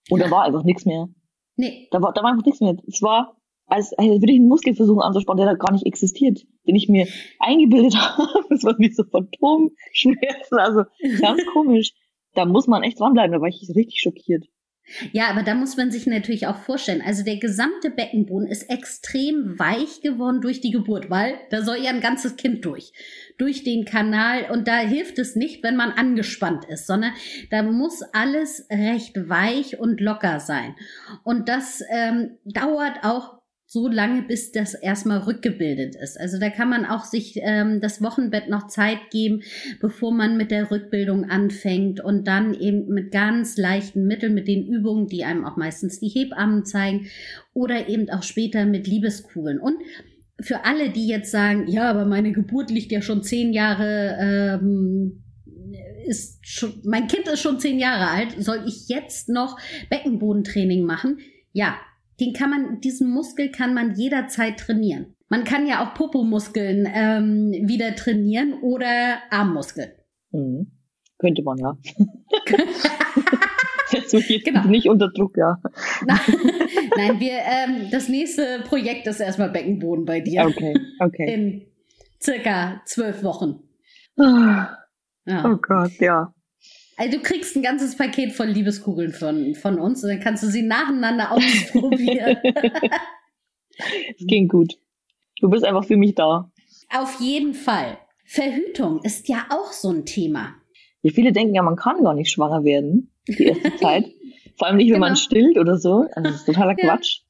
und 0.10 0.22
da 0.22 0.30
war 0.32 0.44
einfach 0.44 0.63
nichts 0.63 0.86
mehr. 0.86 1.10
Nee. 1.56 1.88
Da 1.92 2.02
war, 2.02 2.13
da 2.13 2.24
war 2.24 2.32
einfach 2.32 2.46
nichts 2.46 2.62
mehr. 2.62 2.76
Es 2.88 3.02
war, 3.02 3.38
als, 3.68 3.94
als 3.94 4.08
würde 4.08 4.32
ich 4.32 4.39
einen 4.39 4.48
Muskel 4.48 4.76
versuchen 4.76 5.02
anzuspannen, 5.02 5.46
der 5.46 5.54
da 5.54 5.58
gar 5.58 5.72
nicht 5.72 5.86
existiert, 5.86 6.42
den 6.68 6.76
ich 6.76 6.89
mir 6.89 7.08
eingebildet 7.39 7.96
habe. 7.98 8.46
Es 8.50 8.63
war 8.63 8.78
wie 8.80 8.92
so 8.92 9.04
Phantomschmerzen, 9.04 10.58
also 10.58 10.84
ganz 11.22 11.46
komisch. 11.54 11.94
Da 12.34 12.46
muss 12.46 12.68
man 12.68 12.84
echt 12.84 13.00
dranbleiben, 13.00 13.32
da 13.32 13.42
war 13.42 13.48
ich 13.48 13.70
richtig 13.76 14.02
schockiert. 14.02 14.46
Ja, 15.12 15.30
aber 15.30 15.43
da 15.43 15.56
muss 15.56 15.78
man 15.78 15.91
sich 15.91 16.06
natürlich 16.08 16.46
auch 16.48 16.58
vorstellen, 16.58 17.02
also 17.02 17.24
der 17.24 17.38
gesamte 17.38 17.89
Beckenboden 17.89 18.48
ist 18.48 18.69
extrem 18.69 19.58
weich 19.58 20.02
geworden 20.02 20.41
durch 20.41 20.62
die 20.62 20.72
Geburt, 20.72 21.10
weil 21.10 21.36
da 21.50 21.62
soll 21.62 21.78
ja 21.78 21.89
ein 21.89 22.02
ganzes 22.02 22.36
Kind 22.36 22.65
durch, 22.65 22.91
durch 23.38 23.63
den 23.63 23.86
Kanal. 23.86 24.52
Und 24.52 24.67
da 24.67 24.80
hilft 24.80 25.19
es 25.19 25.36
nicht, 25.36 25.63
wenn 25.63 25.78
man 25.78 25.91
angespannt 25.91 26.65
ist, 26.65 26.86
sondern 26.86 27.13
da 27.50 27.63
muss 27.63 28.02
alles 28.13 28.67
recht 28.69 29.30
weich 29.30 29.80
und 29.80 30.02
locker 30.02 30.39
sein. 30.39 30.76
Und 31.24 31.50
das 31.50 31.82
ähm, 31.89 32.38
dauert 32.46 33.04
auch 33.04 33.42
so 33.73 33.88
lange, 33.88 34.21
bis 34.21 34.51
das 34.51 34.75
erstmal 34.75 35.17
rückgebildet 35.17 35.95
ist. 35.95 36.19
Also 36.19 36.39
da 36.39 36.51
kann 36.51 36.69
man 36.69 36.86
auch 36.86 37.05
sich 37.05 37.39
ähm, 37.41 37.81
das 37.81 38.03
Wochenbett 38.03 38.47
noch 38.47 38.67
Zeit 38.67 38.99
geben, 39.09 39.41
bevor 39.81 40.13
man 40.13 40.38
mit 40.38 40.51
der 40.51 40.69
Rückbildung 40.69 41.27
anfängt 41.27 41.99
und 41.99 42.27
dann 42.27 42.53
eben 42.53 42.88
mit 42.93 43.12
ganz 43.12 43.57
leichten 43.57 44.05
Mitteln, 44.05 44.36
mit 44.36 44.47
den 44.47 44.67
Übungen, 44.67 45.07
die 45.07 45.23
einem 45.23 45.43
auch 45.43 45.57
meistens 45.57 45.99
die 45.99 46.07
Hebammen 46.07 46.65
zeigen 46.65 47.07
oder 47.53 47.89
eben 47.89 48.09
auch 48.12 48.21
später 48.21 48.65
mit 48.65 48.86
Liebeskugeln. 48.86 49.59
Und 49.59 49.77
für 50.39 50.65
alle, 50.65 50.91
die 50.91 51.07
jetzt 51.07 51.31
sagen, 51.31 51.67
ja, 51.67 51.89
aber 51.89 52.05
meine 52.05 52.31
Geburt 52.31 52.69
liegt 52.69 52.91
ja 52.91 53.01
schon 53.01 53.23
zehn 53.23 53.53
Jahre 53.53 54.59
ähm, 54.62 55.23
ist 56.05 56.45
schon, 56.45 56.73
mein 56.83 57.07
Kind 57.07 57.27
ist 57.27 57.41
schon 57.41 57.59
zehn 57.59 57.79
Jahre 57.79 58.09
alt, 58.09 58.36
soll 58.38 58.65
ich 58.67 58.88
jetzt 58.88 59.29
noch 59.29 59.57
Beckenbodentraining 59.89 60.83
machen? 60.83 61.19
Ja, 61.53 61.77
den 62.19 62.34
kann 62.34 62.49
man, 62.49 62.82
diesen 62.82 63.10
Muskel 63.10 63.49
kann 63.49 63.73
man 63.73 63.95
jederzeit 63.95 64.60
trainieren. 64.60 65.15
Man 65.30 65.43
kann 65.43 65.65
ja 65.67 65.84
auch 65.84 65.93
Popomuskeln 65.93 66.88
ähm, 66.93 67.52
wieder 67.67 67.95
trainieren 67.95 68.54
oder 68.62 69.17
Armmuskeln. 69.32 69.91
Mhm. 70.32 70.71
Könnte 71.17 71.43
man 71.43 71.58
ja. 71.58 71.78
Jetzt 73.91 74.13
jetzt 74.13 74.45
genau. 74.45 74.65
nicht 74.65 74.89
unter 74.89 75.10
Druck, 75.10 75.38
ja. 75.38 75.62
Nein, 76.06 77.19
wir, 77.19 77.34
ähm, 77.45 77.89
das 77.91 78.10
nächste 78.10 78.63
Projekt 78.65 79.06
ist 79.08 79.19
erstmal 79.19 79.49
Beckenboden 79.49 80.06
bei 80.06 80.19
dir. 80.19 80.45
Okay, 80.45 80.73
okay. 80.99 81.34
In 81.34 81.62
circa 82.21 82.82
zwölf 82.86 83.23
Wochen. 83.23 83.60
Ah. 84.17 84.78
Ja. 85.26 85.45
Oh 85.45 85.58
Gott, 85.58 85.93
ja. 85.99 86.34
Also 86.97 87.17
du 87.17 87.23
kriegst 87.23 87.56
ein 87.56 87.63
ganzes 87.63 87.97
Paket 87.97 88.34
von 88.34 88.47
Liebeskugeln 88.47 89.12
von, 89.12 89.56
von 89.56 89.79
uns 89.79 90.03
und 90.03 90.10
dann 90.10 90.19
kannst 90.19 90.43
du 90.43 90.47
sie 90.47 90.62
nacheinander 90.62 91.32
ausprobieren. 91.32 92.38
Es 94.19 94.25
ging 94.27 94.47
gut. 94.47 94.73
Du 95.39 95.49
bist 95.49 95.65
einfach 95.65 95.86
für 95.86 95.97
mich 95.97 96.15
da. 96.15 96.51
Auf 96.89 97.19
jeden 97.19 97.53
Fall. 97.53 97.97
Verhütung 98.25 99.01
ist 99.03 99.27
ja 99.27 99.45
auch 99.49 99.71
so 99.71 99.89
ein 99.89 100.06
Thema. 100.06 100.56
Ja, 101.01 101.12
viele 101.12 101.32
denken 101.32 101.56
ja, 101.56 101.62
man 101.62 101.75
kann 101.75 102.03
gar 102.03 102.13
nicht 102.13 102.32
schwanger 102.32 102.63
werden, 102.63 103.12
die 103.27 103.43
erste 103.43 103.75
Zeit. 103.77 104.06
Vor 104.58 104.67
allem 104.67 104.77
nicht, 104.77 104.88
wenn 104.88 104.95
genau. 104.95 105.08
man 105.08 105.15
stillt 105.15 105.58
oder 105.58 105.77
so. 105.77 106.06
Also 106.15 106.29
das 106.29 106.36
ist 106.36 106.45
totaler 106.45 106.75
ja. 106.77 106.86
Quatsch. 106.88 107.21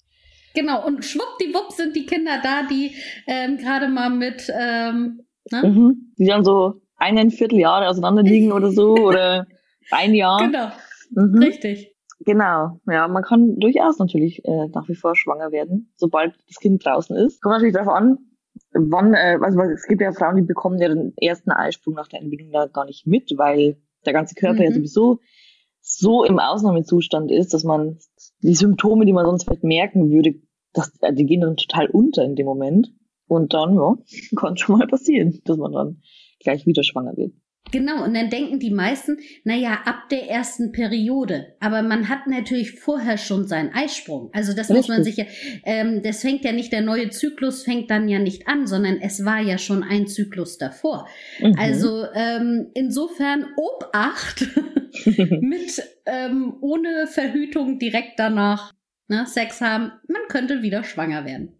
Genau, 0.53 0.85
und 0.85 1.03
schwuppdiwupp 1.03 1.71
sind 1.71 1.95
die 1.95 2.05
Kinder 2.05 2.39
da, 2.43 2.67
die 2.67 2.91
ähm, 3.25 3.57
gerade 3.57 3.87
mal 3.87 4.11
mit, 4.11 4.51
ähm, 4.55 5.23
ne? 5.49 5.67
Mhm. 5.67 6.13
Die 6.17 6.25
dann 6.25 6.43
so 6.43 6.82
einen 7.03 7.31
Vierteljahre 7.31 7.87
auseinander 7.87 8.23
liegen 8.23 8.51
oder 8.51 8.71
so 8.71 8.93
oder 8.97 9.47
ein 9.91 10.13
Jahr. 10.13 10.39
Genau. 10.39 10.69
Mhm. 11.11 11.43
Richtig. 11.43 11.93
Genau, 12.25 12.79
ja, 12.87 13.07
man 13.09 13.23
kann 13.23 13.59
durchaus 13.59 13.99
natürlich 13.99 14.45
äh, 14.45 14.67
nach 14.73 14.87
wie 14.87 14.95
vor 14.95 15.13
schwanger 15.13 15.51
werden, 15.51 15.91
sobald 15.97 16.33
das 16.47 16.57
Kind 16.57 16.85
draußen 16.85 17.15
ist. 17.17 17.41
Kommt 17.41 17.55
natürlich 17.55 17.73
darauf 17.73 17.93
an, 17.93 18.17
wann, 18.71 19.13
äh, 19.13 19.37
also 19.41 19.59
es 19.61 19.85
gibt 19.87 20.01
ja 20.01 20.13
Frauen, 20.13 20.37
die 20.37 20.43
bekommen 20.43 20.79
ja 20.79 20.87
den 20.87 21.13
ersten 21.17 21.51
Eisprung 21.51 21.95
nach 21.95 22.07
der 22.07 22.21
Entbindung 22.21 22.51
da 22.51 22.67
gar 22.67 22.85
nicht 22.85 23.05
mit, 23.05 23.33
weil 23.35 23.77
der 24.05 24.13
ganze 24.13 24.35
Körper 24.35 24.59
mhm. 24.59 24.63
ja 24.63 24.71
sowieso 24.71 25.19
so 25.81 26.23
im 26.23 26.39
Ausnahmezustand 26.39 27.29
ist, 27.29 27.53
dass 27.53 27.65
man 27.65 27.99
die 28.41 28.55
Symptome, 28.55 29.05
die 29.05 29.11
man 29.13 29.25
sonst 29.25 29.43
vielleicht 29.43 29.65
merken 29.65 30.09
würde, 30.09 30.35
das, 30.71 30.91
äh, 31.01 31.13
die 31.13 31.25
gehen 31.25 31.41
dann 31.41 31.57
total 31.57 31.87
unter 31.87 32.23
in 32.23 32.35
dem 32.35 32.45
Moment. 32.45 32.93
Und 33.27 33.53
dann, 33.53 33.75
ja, 33.75 33.95
kann 34.35 34.57
schon 34.57 34.77
mal 34.77 34.87
passieren, 34.87 35.41
dass 35.45 35.57
man 35.57 35.71
dann 35.71 36.01
gleich 36.43 36.65
wieder 36.65 36.83
schwanger 36.83 37.15
wird. 37.17 37.33
Genau, 37.71 38.03
und 38.03 38.13
dann 38.13 38.29
denken 38.29 38.59
die 38.59 38.69
meisten, 38.69 39.17
naja, 39.45 39.79
ab 39.85 40.09
der 40.11 40.29
ersten 40.29 40.71
Periode. 40.71 41.55
Aber 41.59 41.81
man 41.81 42.09
hat 42.09 42.27
natürlich 42.27 42.79
vorher 42.79 43.17
schon 43.17 43.47
seinen 43.47 43.73
Eisprung. 43.73 44.29
Also 44.33 44.51
das 44.51 44.69
Richtig. 44.69 44.75
muss 44.75 44.87
man 44.89 45.03
sich 45.03 45.17
ja, 45.17 45.25
ähm, 45.63 46.03
das 46.03 46.21
fängt 46.21 46.43
ja 46.43 46.51
nicht, 46.51 46.71
der 46.71 46.81
neue 46.81 47.09
Zyklus 47.09 47.63
fängt 47.63 47.89
dann 47.89 48.07
ja 48.09 48.19
nicht 48.19 48.47
an, 48.47 48.67
sondern 48.67 48.99
es 49.01 49.25
war 49.25 49.39
ja 49.39 49.57
schon 49.57 49.81
ein 49.81 50.07
Zyklus 50.07 50.57
davor. 50.57 51.07
Mhm. 51.39 51.55
Also 51.57 52.05
ähm, 52.13 52.67
insofern 52.73 53.47
Obacht 53.55 54.45
mit 55.41 55.81
ähm, 56.05 56.55
ohne 56.61 57.07
Verhütung 57.07 57.79
direkt 57.79 58.19
danach 58.19 58.71
ne, 59.07 59.25
Sex 59.25 59.61
haben, 59.61 59.91
man 60.07 60.21
könnte 60.27 60.61
wieder 60.61 60.83
schwanger 60.83 61.25
werden. 61.25 61.57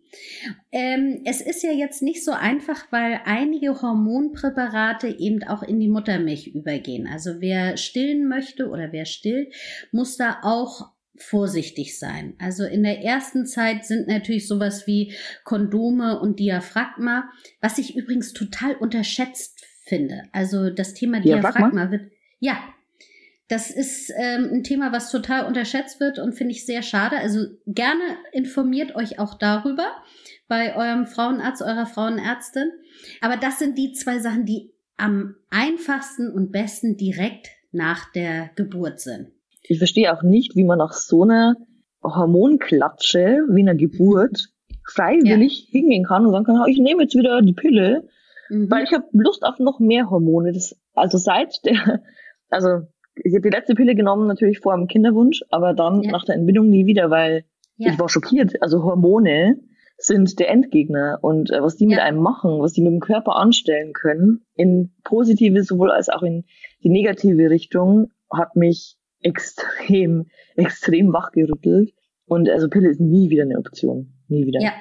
Ähm, 0.72 1.22
es 1.26 1.42
ist 1.42 1.64
ja 1.64 1.72
jetzt 1.72 2.02
nicht 2.02 2.24
so 2.24 2.32
einfach, 2.32 2.92
weil 2.92 3.22
einige 3.26 3.82
Hormonpräparate 3.82 5.08
eben 5.08 5.44
auch 5.44 5.64
in 5.64 5.80
die 5.80 5.88
Muttermilch 5.88 6.48
übergehen. 6.48 7.08
Also 7.08 7.40
wer 7.40 7.78
stillen 7.78 8.28
möchte 8.28 8.70
oder 8.70 8.92
wer 8.92 9.06
stillt, 9.06 9.54
muss 9.92 10.18
da 10.18 10.40
auch 10.44 10.92
vorsichtig 11.16 12.00
sein. 12.00 12.36
Also 12.40 12.64
in 12.66 12.84
der 12.84 13.04
ersten 13.04 13.46
Zeit 13.46 13.86
sind 13.86 14.08
natürlich 14.08 14.48
sowas 14.48 14.88
wie 14.88 15.14
Kondome 15.44 16.20
und 16.20 16.40
Diaphragma, 16.40 17.30
was 17.62 17.78
ich 17.78 17.96
übrigens 17.96 18.34
total 18.34 18.76
unterschätzt 18.76 19.64
finde. 19.86 20.24
Also 20.32 20.70
das 20.70 20.94
Thema 20.94 21.20
Diaphragma, 21.20 21.70
Diaphragma 21.70 21.92
wird, 21.92 22.12
ja, 22.40 22.58
das 23.50 23.70
ist 23.70 24.12
ähm, 24.16 24.50
ein 24.52 24.64
Thema, 24.64 24.92
was 24.92 25.12
total 25.12 25.46
unterschätzt 25.46 26.00
wird 26.00 26.18
und 26.18 26.34
finde 26.34 26.54
ich 26.54 26.66
sehr 26.66 26.82
schade. 26.82 27.18
Also 27.18 27.40
gerne 27.68 28.04
informiert 28.32 28.96
euch 28.96 29.20
auch 29.20 29.36
darüber 29.36 29.86
bei 30.48 30.76
eurem 30.76 31.06
Frauenarzt, 31.06 31.62
eurer 31.62 31.86
Frauenärztin. 31.86 32.72
Aber 33.22 33.38
das 33.38 33.60
sind 33.60 33.78
die 33.78 33.94
zwei 33.94 34.20
Sachen, 34.20 34.46
die 34.46 34.74
am 34.98 35.36
einfachsten 35.50 36.32
und 36.32 36.52
besten 36.52 36.96
direkt 36.98 37.50
nach 37.72 38.12
der 38.12 38.52
Geburt 38.56 39.00
sind. 39.00 39.32
Ich 39.64 39.78
verstehe 39.78 40.14
auch 40.14 40.24
nicht, 40.24 40.56
wie 40.56 40.64
man 40.64 40.78
nach 40.78 40.94
so 40.94 41.24
einer 41.24 41.56
Hormonklatsche 42.04 43.46
wie 43.50 43.62
einer 43.62 43.76
Geburt 43.76 44.50
freiwillig 44.86 45.68
ja. 45.68 45.80
hingehen 45.80 46.06
kann 46.06 46.26
und 46.26 46.32
sagen 46.32 46.46
kann, 46.46 46.68
ich 46.68 46.78
nehme 46.78 47.04
jetzt 47.04 47.16
wieder 47.16 47.42
die 47.42 47.54
Pille, 47.54 48.08
mhm. 48.50 48.70
weil 48.70 48.84
ich 48.84 48.92
habe 48.92 49.06
Lust 49.14 49.44
auf 49.44 49.60
noch 49.60 49.80
mehr 49.80 50.10
Hormone. 50.10 50.52
Das, 50.52 50.76
also 50.94 51.18
seit 51.18 51.64
der, 51.66 52.02
also 52.50 52.88
ich 53.16 53.34
habe 53.34 53.42
die 53.42 53.56
letzte 53.56 53.76
Pille 53.76 53.96
genommen, 53.96 54.28
natürlich 54.28 54.60
vor 54.60 54.76
dem 54.76 54.88
Kinderwunsch, 54.88 55.42
aber 55.50 55.74
dann 55.74 56.04
ja. 56.04 56.12
nach 56.12 56.26
der 56.26 56.36
Entbindung 56.36 56.70
nie 56.70 56.86
wieder, 56.86 57.10
weil 57.10 57.46
ja. 57.78 57.92
ich 57.92 58.00
war 58.00 58.10
schockiert. 58.10 58.62
Also 58.62 58.84
Hormone 58.84 59.60
sind 59.98 60.40
der 60.40 60.50
Endgegner 60.50 61.20
und 61.22 61.52
äh, 61.52 61.62
was 61.62 61.76
die 61.76 61.86
ja. 61.86 61.92
mit 61.92 62.00
einem 62.00 62.20
machen, 62.20 62.60
was 62.60 62.74
die 62.74 62.82
mit 62.82 62.92
dem 62.92 63.00
Körper 63.00 63.36
anstellen 63.36 63.94
können, 63.94 64.42
in 64.56 64.92
positive 65.04 65.64
sowohl 65.64 65.92
als 65.92 66.10
auch 66.10 66.24
in 66.24 66.46
die 66.84 66.90
negative 66.90 67.50
Richtung, 67.50 68.12
hat 68.32 68.56
mich 68.56 68.98
extrem, 69.22 70.28
extrem 70.56 71.14
wachgerüttelt. 71.14 71.94
Und 72.26 72.50
also 72.50 72.70
Pille 72.70 72.90
ist 72.90 73.02
nie 73.02 73.30
wieder 73.30 73.44
eine 73.44 73.58
Option. 73.58 74.14
Nie 74.34 74.48
wieder. 74.48 74.62
Ja, 74.62 74.74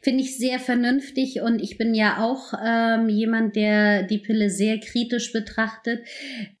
Finde 0.00 0.22
ich 0.22 0.38
sehr 0.38 0.58
vernünftig 0.58 1.40
und 1.40 1.60
ich 1.60 1.78
bin 1.78 1.94
ja 1.94 2.22
auch 2.22 2.52
ähm, 2.64 3.08
jemand, 3.08 3.56
der 3.56 4.04
die 4.04 4.18
Pille 4.18 4.50
sehr 4.50 4.78
kritisch 4.78 5.32
betrachtet. 5.32 6.00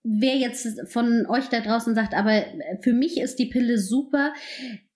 Wer 0.02 0.36
jetzt 0.36 0.82
von 0.90 1.26
euch 1.26 1.46
da 1.46 1.60
draußen 1.60 1.94
sagt, 1.94 2.14
aber 2.14 2.44
für 2.80 2.92
mich 2.92 3.20
ist 3.20 3.38
die 3.38 3.46
Pille 3.46 3.78
super, 3.78 4.32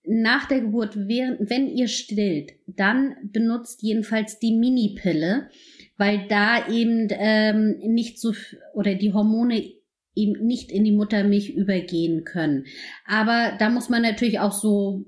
nach 0.03 0.47
der 0.47 0.61
Geburt, 0.61 1.07
während, 1.07 1.49
wenn 1.49 1.67
ihr 1.67 1.87
stillt, 1.87 2.53
dann 2.65 3.15
benutzt 3.23 3.83
jedenfalls 3.83 4.39
die 4.39 4.55
Mini-Pille, 4.55 5.49
weil 5.97 6.27
da 6.27 6.67
eben 6.69 7.07
ähm, 7.11 7.77
nicht 7.85 8.19
so 8.19 8.33
oder 8.73 8.95
die 8.95 9.13
Hormone 9.13 9.63
eben 10.15 10.45
nicht 10.45 10.71
in 10.71 10.83
die 10.83 10.91
Muttermilch 10.91 11.51
übergehen 11.51 12.23
können. 12.23 12.65
Aber 13.05 13.55
da 13.59 13.69
muss 13.69 13.89
man 13.89 14.01
natürlich 14.01 14.39
auch 14.39 14.51
so 14.51 15.05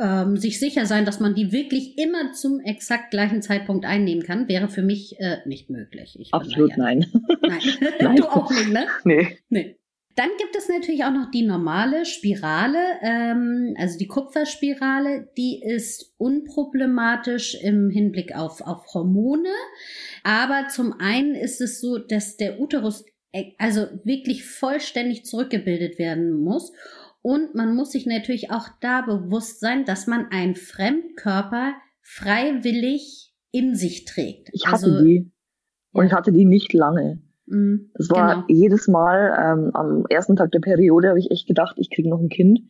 ähm, 0.00 0.36
sich 0.36 0.58
sicher 0.58 0.86
sein, 0.86 1.04
dass 1.04 1.20
man 1.20 1.34
die 1.34 1.52
wirklich 1.52 1.98
immer 1.98 2.32
zum 2.32 2.60
exakt 2.60 3.10
gleichen 3.10 3.42
Zeitpunkt 3.42 3.84
einnehmen 3.84 4.24
kann, 4.24 4.48
wäre 4.48 4.68
für 4.68 4.82
mich 4.82 5.20
äh, 5.20 5.38
nicht 5.44 5.70
möglich. 5.70 6.16
Ich 6.18 6.32
Absolut 6.32 6.76
nein. 6.76 7.06
Nein. 7.42 7.60
nein. 8.00 8.16
du 8.16 8.24
auch 8.24 8.50
nicht, 8.50 8.72
ne? 8.72 8.86
Nee. 9.04 9.38
Nee. 9.48 9.76
Dann 10.16 10.30
gibt 10.38 10.56
es 10.56 10.68
natürlich 10.68 11.04
auch 11.04 11.12
noch 11.12 11.30
die 11.30 11.42
normale 11.46 12.04
Spirale, 12.04 12.78
ähm, 13.00 13.74
also 13.78 13.96
die 13.96 14.08
Kupferspirale, 14.08 15.28
die 15.36 15.62
ist 15.62 16.14
unproblematisch 16.18 17.54
im 17.54 17.90
Hinblick 17.90 18.34
auf, 18.34 18.60
auf 18.60 18.84
Hormone. 18.92 19.48
Aber 20.24 20.66
zum 20.68 20.94
einen 20.98 21.34
ist 21.34 21.60
es 21.60 21.80
so, 21.80 21.98
dass 21.98 22.36
der 22.36 22.60
Uterus 22.60 23.04
äh, 23.32 23.52
also 23.58 23.86
wirklich 24.04 24.44
vollständig 24.44 25.24
zurückgebildet 25.24 25.98
werden 25.98 26.32
muss. 26.42 26.72
Und 27.22 27.54
man 27.54 27.74
muss 27.74 27.92
sich 27.92 28.06
natürlich 28.06 28.50
auch 28.50 28.68
da 28.80 29.02
bewusst 29.02 29.60
sein, 29.60 29.84
dass 29.84 30.06
man 30.06 30.26
einen 30.30 30.54
Fremdkörper 30.54 31.74
freiwillig 32.02 33.34
in 33.52 33.74
sich 33.74 34.04
trägt. 34.04 34.48
Ich 34.52 34.66
hatte 34.66 34.86
also, 34.86 35.04
die. 35.04 35.30
Und 35.92 36.06
ich 36.06 36.12
hatte 36.12 36.32
die 36.32 36.44
nicht 36.44 36.72
lange. 36.72 37.20
Mhm, 37.46 37.90
das 37.94 38.10
war 38.10 38.34
genau. 38.34 38.46
jedes 38.48 38.88
Mal 38.88 39.36
ähm, 39.38 39.70
am 39.74 40.04
ersten 40.08 40.36
Tag 40.36 40.52
der 40.52 40.60
Periode 40.60 41.08
habe 41.08 41.18
ich 41.18 41.30
echt 41.30 41.48
gedacht, 41.48 41.76
ich 41.78 41.90
kriege 41.90 42.08
noch 42.08 42.20
ein 42.20 42.28
Kind. 42.28 42.60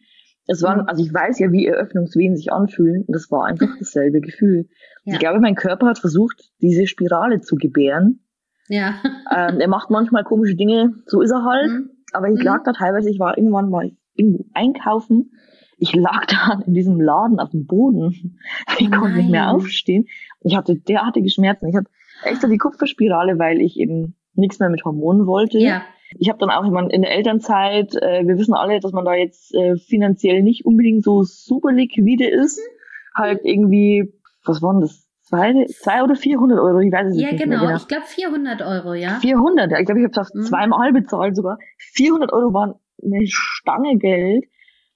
Es 0.46 0.62
waren, 0.62 0.80
mhm. 0.80 0.88
also 0.88 1.04
ich 1.04 1.12
weiß 1.12 1.38
ja, 1.38 1.52
wie 1.52 1.66
Eröffnungswehen 1.66 2.36
sich 2.36 2.52
anfühlen. 2.52 3.04
Und 3.06 3.14
das 3.14 3.30
war 3.30 3.44
einfach 3.44 3.68
dasselbe 3.78 4.20
Gefühl. 4.20 4.68
Ja. 5.04 5.14
Ich 5.14 5.18
glaube, 5.20 5.38
mein 5.38 5.54
Körper 5.54 5.86
hat 5.86 5.98
versucht, 5.98 6.50
diese 6.60 6.86
Spirale 6.86 7.40
zu 7.40 7.56
gebären. 7.56 8.24
Ja. 8.68 8.94
ähm, 9.36 9.60
er 9.60 9.68
macht 9.68 9.90
manchmal 9.90 10.24
komische 10.24 10.56
Dinge, 10.56 10.94
so 11.06 11.20
ist 11.20 11.30
er 11.30 11.44
halt. 11.44 11.70
Mhm. 11.70 11.90
Aber 12.12 12.28
ich 12.28 12.38
mhm. 12.38 12.44
lag 12.44 12.64
da 12.64 12.72
teilweise, 12.72 13.10
ich 13.10 13.20
war 13.20 13.36
irgendwann 13.36 13.70
mal 13.70 13.90
irgendwo 14.14 14.46
einkaufen. 14.54 15.32
Ich 15.78 15.94
lag 15.94 16.26
da 16.26 16.60
in 16.66 16.74
diesem 16.74 17.00
Laden 17.00 17.40
auf 17.40 17.50
dem 17.50 17.66
Boden. 17.66 18.38
Ich 18.78 18.88
oh 18.88 18.90
konnte 18.90 19.16
nicht 19.16 19.30
mehr 19.30 19.50
aufstehen. 19.50 20.06
Ich 20.42 20.56
hatte 20.56 20.76
derartige 20.76 21.30
Schmerzen. 21.30 21.68
Ich 21.68 21.76
hatte 21.76 21.90
extra 22.24 22.48
die 22.48 22.58
Kupferspirale, 22.58 23.38
weil 23.38 23.60
ich 23.60 23.78
eben 23.78 24.14
nichts 24.34 24.58
mehr 24.58 24.70
mit 24.70 24.84
Hormonen 24.84 25.26
wollte. 25.26 25.58
Ja. 25.58 25.82
Ich 26.18 26.28
habe 26.28 26.38
dann 26.38 26.50
auch 26.50 26.68
meine, 26.68 26.92
in 26.92 27.02
der 27.02 27.12
Elternzeit, 27.12 27.94
äh, 27.94 28.26
wir 28.26 28.36
wissen 28.36 28.54
alle, 28.54 28.80
dass 28.80 28.92
man 28.92 29.04
da 29.04 29.14
jetzt 29.14 29.54
äh, 29.54 29.76
finanziell 29.76 30.42
nicht 30.42 30.64
unbedingt 30.64 31.04
so 31.04 31.22
super 31.22 31.72
liquide 31.72 32.28
ist. 32.28 32.58
Mhm. 32.58 33.22
Halt 33.22 33.40
irgendwie, 33.44 34.12
was 34.44 34.62
waren 34.62 34.80
das? 34.80 35.06
Zwei, 35.22 35.66
zwei 35.66 36.02
oder 36.02 36.16
400 36.16 36.58
Euro, 36.58 36.80
ich 36.80 36.92
weiß 36.92 37.14
es 37.14 37.20
ja, 37.20 37.30
nicht 37.30 37.40
genau. 37.40 37.58
mehr 37.58 37.66
genau. 37.68 37.76
Ich 37.76 37.86
glaube 37.86 38.04
400 38.04 38.62
Euro, 38.62 38.94
ja. 38.94 39.20
400, 39.20 39.70
ja. 39.70 39.78
Ich 39.78 39.86
glaube, 39.86 40.00
ich 40.00 40.06
habe 40.06 40.20
es 40.20 40.34
mhm. 40.34 40.42
zweimal 40.42 40.92
bezahlt 40.92 41.36
sogar. 41.36 41.58
400 41.78 42.32
Euro 42.32 42.52
waren 42.52 42.74
eine 43.02 43.26
Stange 43.26 43.98
Geld. 43.98 44.44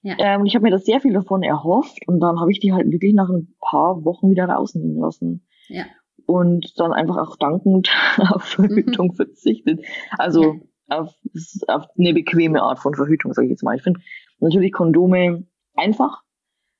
Ja. 0.01 0.15
Ähm, 0.19 0.41
und 0.41 0.45
ich 0.45 0.55
habe 0.55 0.63
mir 0.63 0.71
das 0.71 0.85
sehr 0.85 1.01
viel 1.01 1.13
davon 1.13 1.41
erhofft 1.41 2.07
und 2.07 2.19
dann 2.19 2.39
habe 2.39 2.51
ich 2.51 2.59
die 2.59 2.73
halt 2.73 2.91
wirklich 2.91 3.13
nach 3.13 3.29
ein 3.29 3.55
paar 3.59 4.05
Wochen 4.05 4.29
wieder 4.29 4.45
rausnehmen 4.45 4.97
lassen. 4.99 5.47
Ja 5.67 5.85
und 6.25 6.79
dann 6.79 6.93
einfach 6.93 7.17
auch 7.17 7.37
dankend 7.37 7.89
auf 8.17 8.43
Verhütung 8.43 9.07
mhm. 9.07 9.13
verzichtet. 9.15 9.85
Also 10.17 10.53
ja. 10.89 10.99
auf, 10.99 11.15
auf 11.67 11.85
eine 11.97 12.13
bequeme 12.13 12.61
Art 12.61 12.79
von 12.79 12.93
Verhütung, 12.93 13.33
sage 13.33 13.47
ich 13.47 13.51
jetzt 13.51 13.63
mal. 13.63 13.75
Ich 13.75 13.83
finde 13.83 13.99
natürlich 14.39 14.71
Kondome 14.71 15.45
einfach 15.75 16.21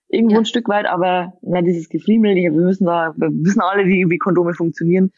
irgendwo 0.07 0.35
ja. 0.35 0.39
ein 0.39 0.45
Stück 0.45 0.67
weit, 0.69 0.85
aber 0.85 1.33
na, 1.41 1.61
dieses 1.61 1.89
Gefriemel, 1.89 2.35
wir 2.35 2.51
müssen 2.51 2.85
da, 2.85 3.13
wir 3.17 3.29
wissen 3.29 3.61
alle, 3.61 3.85
wie, 3.85 4.09
wie 4.09 4.17
Kondome 4.17 4.53
funktionieren. 4.53 5.11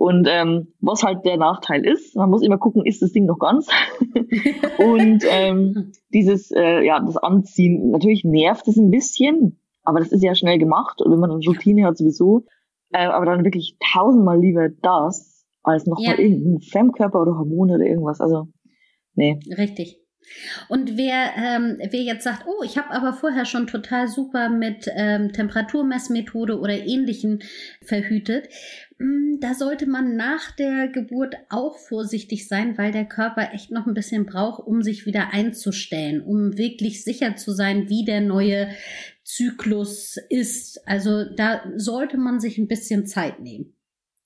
Und 0.00 0.26
ähm, 0.30 0.68
was 0.80 1.02
halt 1.02 1.26
der 1.26 1.36
Nachteil 1.36 1.84
ist, 1.84 2.16
man 2.16 2.30
muss 2.30 2.40
immer 2.40 2.56
gucken, 2.56 2.86
ist 2.86 3.02
das 3.02 3.12
Ding 3.12 3.26
noch 3.26 3.38
ganz? 3.38 3.68
und 4.78 5.22
ähm, 5.28 5.92
dieses, 6.10 6.50
äh, 6.52 6.82
ja, 6.86 7.00
das 7.00 7.18
Anziehen, 7.18 7.90
natürlich 7.90 8.24
nervt 8.24 8.66
es 8.66 8.78
ein 8.78 8.90
bisschen, 8.90 9.60
aber 9.82 9.98
das 9.98 10.10
ist 10.10 10.24
ja 10.24 10.34
schnell 10.34 10.56
gemacht. 10.56 11.02
Und 11.02 11.12
wenn 11.12 11.18
man 11.18 11.30
eine 11.30 11.40
Routine 11.46 11.84
hat 11.84 11.98
sowieso, 11.98 12.46
äh, 12.92 13.04
aber 13.04 13.26
dann 13.26 13.44
wirklich 13.44 13.76
tausendmal 13.92 14.40
lieber 14.40 14.70
das, 14.70 15.46
als 15.62 15.84
nochmal 15.84 16.14
ja. 16.16 16.18
irgendein 16.18 16.62
Fremdkörper 16.62 17.20
oder 17.20 17.36
Hormone 17.36 17.74
oder 17.74 17.84
irgendwas. 17.84 18.22
Also, 18.22 18.48
nee. 19.16 19.38
Richtig. 19.58 20.00
Und 20.70 20.96
wer, 20.96 21.32
ähm, 21.36 21.76
wer 21.78 22.00
jetzt 22.00 22.24
sagt, 22.24 22.46
oh, 22.46 22.62
ich 22.64 22.78
habe 22.78 22.90
aber 22.90 23.12
vorher 23.12 23.44
schon 23.44 23.66
total 23.66 24.08
super 24.08 24.48
mit 24.48 24.86
ähm, 24.96 25.32
Temperaturmessmethode 25.32 26.58
oder 26.58 26.86
ähnlichen 26.86 27.42
verhütet, 27.82 28.48
da 29.40 29.54
sollte 29.54 29.86
man 29.86 30.16
nach 30.16 30.50
der 30.52 30.88
Geburt 30.88 31.34
auch 31.48 31.78
vorsichtig 31.78 32.46
sein, 32.46 32.76
weil 32.76 32.92
der 32.92 33.06
Körper 33.06 33.52
echt 33.54 33.70
noch 33.70 33.86
ein 33.86 33.94
bisschen 33.94 34.26
braucht, 34.26 34.66
um 34.66 34.82
sich 34.82 35.06
wieder 35.06 35.32
einzustellen, 35.32 36.20
um 36.20 36.58
wirklich 36.58 37.02
sicher 37.02 37.36
zu 37.36 37.52
sein, 37.52 37.88
wie 37.88 38.04
der 38.04 38.20
neue 38.20 38.68
Zyklus 39.24 40.18
ist. 40.28 40.86
Also 40.86 41.24
da 41.24 41.62
sollte 41.76 42.18
man 42.18 42.40
sich 42.40 42.58
ein 42.58 42.68
bisschen 42.68 43.06
Zeit 43.06 43.40
nehmen. 43.40 43.74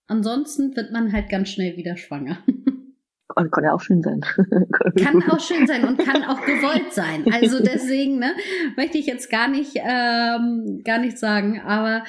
Ansonsten 0.09 0.77
wird 0.77 0.93
man 0.93 1.13
halt 1.13 1.29
ganz 1.29 1.51
schnell 1.51 1.77
wieder 1.77 1.97
schwanger. 1.97 2.39
Und 3.37 3.51
kann 3.51 3.65
ja 3.65 3.73
auch 3.73 3.81
schön 3.81 4.03
sein. 4.03 4.21
kann 5.01 5.23
auch 5.31 5.41
schön 5.41 5.67
sein 5.67 5.85
und 5.85 5.99
kann 5.99 6.23
auch 6.25 6.41
gewollt 6.45 6.93
sein. 6.93 7.25
Also 7.33 7.61
deswegen 7.63 8.19
ne, 8.19 8.33
möchte 8.77 8.99
ich 8.99 9.07
jetzt 9.07 9.31
gar 9.31 9.49
nicht, 9.49 9.77
ähm, 9.77 10.83
gar 10.85 10.99
nicht 10.99 11.19
sagen. 11.19 11.61
Aber 11.61 12.05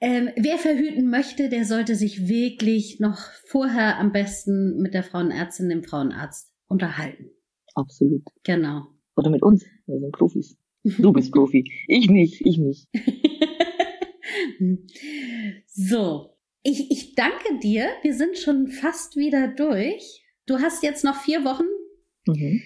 ähm, 0.00 0.30
wer 0.36 0.58
verhüten 0.58 1.10
möchte, 1.10 1.48
der 1.48 1.64
sollte 1.64 1.94
sich 1.94 2.26
wirklich 2.28 3.00
noch 3.00 3.18
vorher 3.46 3.98
am 3.98 4.12
besten 4.12 4.78
mit 4.80 4.94
der 4.94 5.02
Frauenärztin, 5.02 5.68
dem 5.68 5.82
Frauenarzt 5.82 6.52
unterhalten. 6.68 7.30
Absolut. 7.74 8.22
Genau. 8.44 8.86
Oder 9.16 9.30
mit 9.30 9.42
uns. 9.42 9.64
Wir 9.86 9.98
sind 9.98 10.12
Profis. 10.12 10.56
Du 10.98 11.12
bist 11.12 11.30
Profi. 11.32 11.70
Ich 11.88 12.08
nicht, 12.08 12.40
ich 12.40 12.56
nicht. 12.56 12.88
so. 15.66 16.30
Ich, 16.62 16.90
ich 16.90 17.14
danke 17.14 17.58
dir. 17.62 17.86
Wir 18.02 18.14
sind 18.14 18.38
schon 18.38 18.68
fast 18.68 19.16
wieder 19.16 19.48
durch. 19.48 20.24
Du 20.46 20.58
hast 20.58 20.82
jetzt 20.82 21.04
noch 21.04 21.16
vier 21.16 21.44
Wochen 21.44 21.66
mhm. 22.26 22.62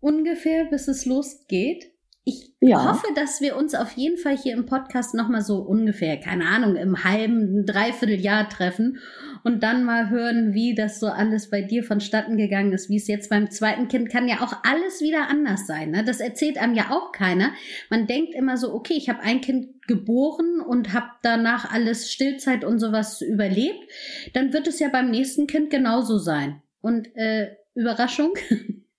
ungefähr, 0.00 0.66
bis 0.66 0.86
es 0.88 1.06
losgeht. 1.06 1.89
Ich 2.24 2.52
ja. 2.60 2.84
hoffe, 2.84 3.06
dass 3.14 3.40
wir 3.40 3.56
uns 3.56 3.74
auf 3.74 3.92
jeden 3.92 4.18
Fall 4.18 4.36
hier 4.36 4.52
im 4.52 4.66
Podcast 4.66 5.14
nochmal 5.14 5.40
so 5.40 5.56
ungefähr, 5.56 6.18
keine 6.18 6.46
Ahnung, 6.46 6.76
im 6.76 7.02
halben, 7.02 7.64
dreiviertel 7.64 8.20
Jahr 8.20 8.46
treffen 8.48 8.98
und 9.42 9.62
dann 9.62 9.84
mal 9.84 10.10
hören, 10.10 10.52
wie 10.52 10.74
das 10.74 11.00
so 11.00 11.06
alles 11.06 11.48
bei 11.48 11.62
dir 11.62 11.82
vonstatten 11.82 12.36
gegangen 12.36 12.72
ist, 12.72 12.90
wie 12.90 12.96
es 12.96 13.08
jetzt 13.08 13.30
beim 13.30 13.50
zweiten 13.50 13.88
Kind 13.88 14.10
kann 14.10 14.28
ja 14.28 14.42
auch 14.42 14.52
alles 14.64 15.00
wieder 15.00 15.28
anders 15.28 15.66
sein. 15.66 15.92
Ne? 15.92 16.04
Das 16.04 16.20
erzählt 16.20 16.58
einem 16.58 16.74
ja 16.74 16.90
auch 16.90 17.12
keiner. 17.12 17.52
Man 17.88 18.06
denkt 18.06 18.34
immer 18.34 18.58
so, 18.58 18.74
okay, 18.74 18.94
ich 18.94 19.08
habe 19.08 19.20
ein 19.20 19.40
Kind 19.40 19.86
geboren 19.86 20.60
und 20.60 20.92
habe 20.92 21.08
danach 21.22 21.72
alles 21.72 22.12
Stillzeit 22.12 22.64
und 22.64 22.80
sowas 22.80 23.22
überlebt. 23.22 23.90
Dann 24.34 24.52
wird 24.52 24.66
es 24.66 24.78
ja 24.78 24.88
beim 24.88 25.10
nächsten 25.10 25.46
Kind 25.46 25.70
genauso 25.70 26.18
sein. 26.18 26.60
Und 26.82 27.14
äh, 27.16 27.56
Überraschung, 27.74 28.34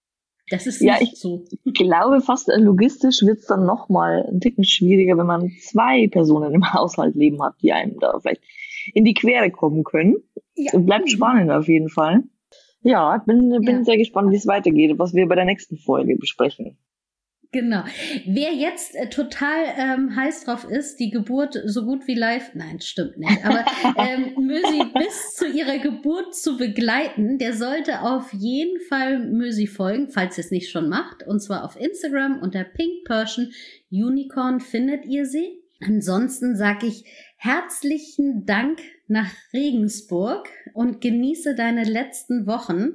Das 0.52 0.68
ist 0.68 0.82
ja, 0.82 0.98
ich 1.00 1.16
so. 1.16 1.46
glaube, 1.74 2.20
fast 2.20 2.52
logistisch 2.54 3.22
wird 3.22 3.40
es 3.40 3.46
dann 3.46 3.66
nochmal 3.66 4.28
ein 4.30 4.42
Ticken 4.42 4.66
schwieriger, 4.66 5.18
wenn 5.18 5.26
man 5.26 5.50
zwei 5.62 6.08
Personen 6.08 6.54
im 6.54 6.74
Haushalt 6.74 7.16
leben 7.16 7.42
hat, 7.42 7.56
die 7.62 7.72
einem 7.72 8.00
da 8.00 8.20
vielleicht 8.20 8.42
in 8.94 9.06
die 9.06 9.14
Quere 9.14 9.50
kommen 9.50 9.84
können. 9.84 10.18
Ja. 10.56 10.78
Bleibt 10.78 11.10
spannend 11.10 11.52
auf 11.52 11.70
jeden 11.70 11.90
Fall. 11.90 12.24
Ja, 12.84 13.24
bin, 13.26 13.50
bin 13.62 13.78
ja. 13.78 13.84
sehr 13.84 13.98
gespannt, 13.98 14.32
wie 14.32 14.36
es 14.36 14.48
weitergeht, 14.48 15.00
was 15.00 15.14
wir 15.14 15.28
bei 15.28 15.36
der 15.36 15.46
nächsten 15.46 15.78
Folge 15.78 16.18
besprechen. 16.18 16.78
Genau. 17.54 17.84
Wer 18.26 18.54
jetzt 18.54 18.96
äh, 18.96 19.10
total 19.10 19.66
ähm, 19.78 20.16
heiß 20.16 20.46
drauf 20.46 20.64
ist, 20.64 21.02
die 21.02 21.10
Geburt 21.10 21.60
so 21.66 21.84
gut 21.84 22.08
wie 22.08 22.16
live, 22.16 22.52
nein, 22.54 22.80
stimmt 22.80 23.18
nicht, 23.18 23.46
aber 23.46 23.66
ähm, 23.98 24.46
Mösi 24.46 24.84
bis 24.94 25.36
zu 25.36 25.48
ihrer 25.48 25.80
Geburt 25.80 26.34
zu 26.34 26.58
begleiten, 26.58 27.40
der 27.40 27.54
sollte 27.54 28.04
auf 28.04 28.32
jeden 28.32 28.80
Fall 28.88 29.20
Mösi 29.20 29.68
folgen, 29.68 30.08
falls 30.10 30.38
ihr 30.38 30.46
es 30.46 30.52
nicht 30.52 30.72
schon 30.72 30.88
macht, 30.88 31.28
und 31.28 31.42
zwar 31.42 31.66
auf 31.66 31.76
Instagram 31.76 32.40
unter 32.42 32.64
Pink 32.64 33.04
Persian 33.06 33.52
Unicorn 33.92 34.62
findet 34.62 35.06
ihr 35.06 35.26
sie. 35.26 35.60
Ansonsten 35.82 36.56
sage 36.56 36.88
ich 36.88 37.04
herzlichen 37.36 38.46
Dank 38.46 38.80
nach 39.08 39.30
Regensburg 39.52 40.48
und 40.74 41.02
genieße 41.02 41.56
deine 41.56 41.84
letzten 41.84 42.48
Wochen. 42.48 42.92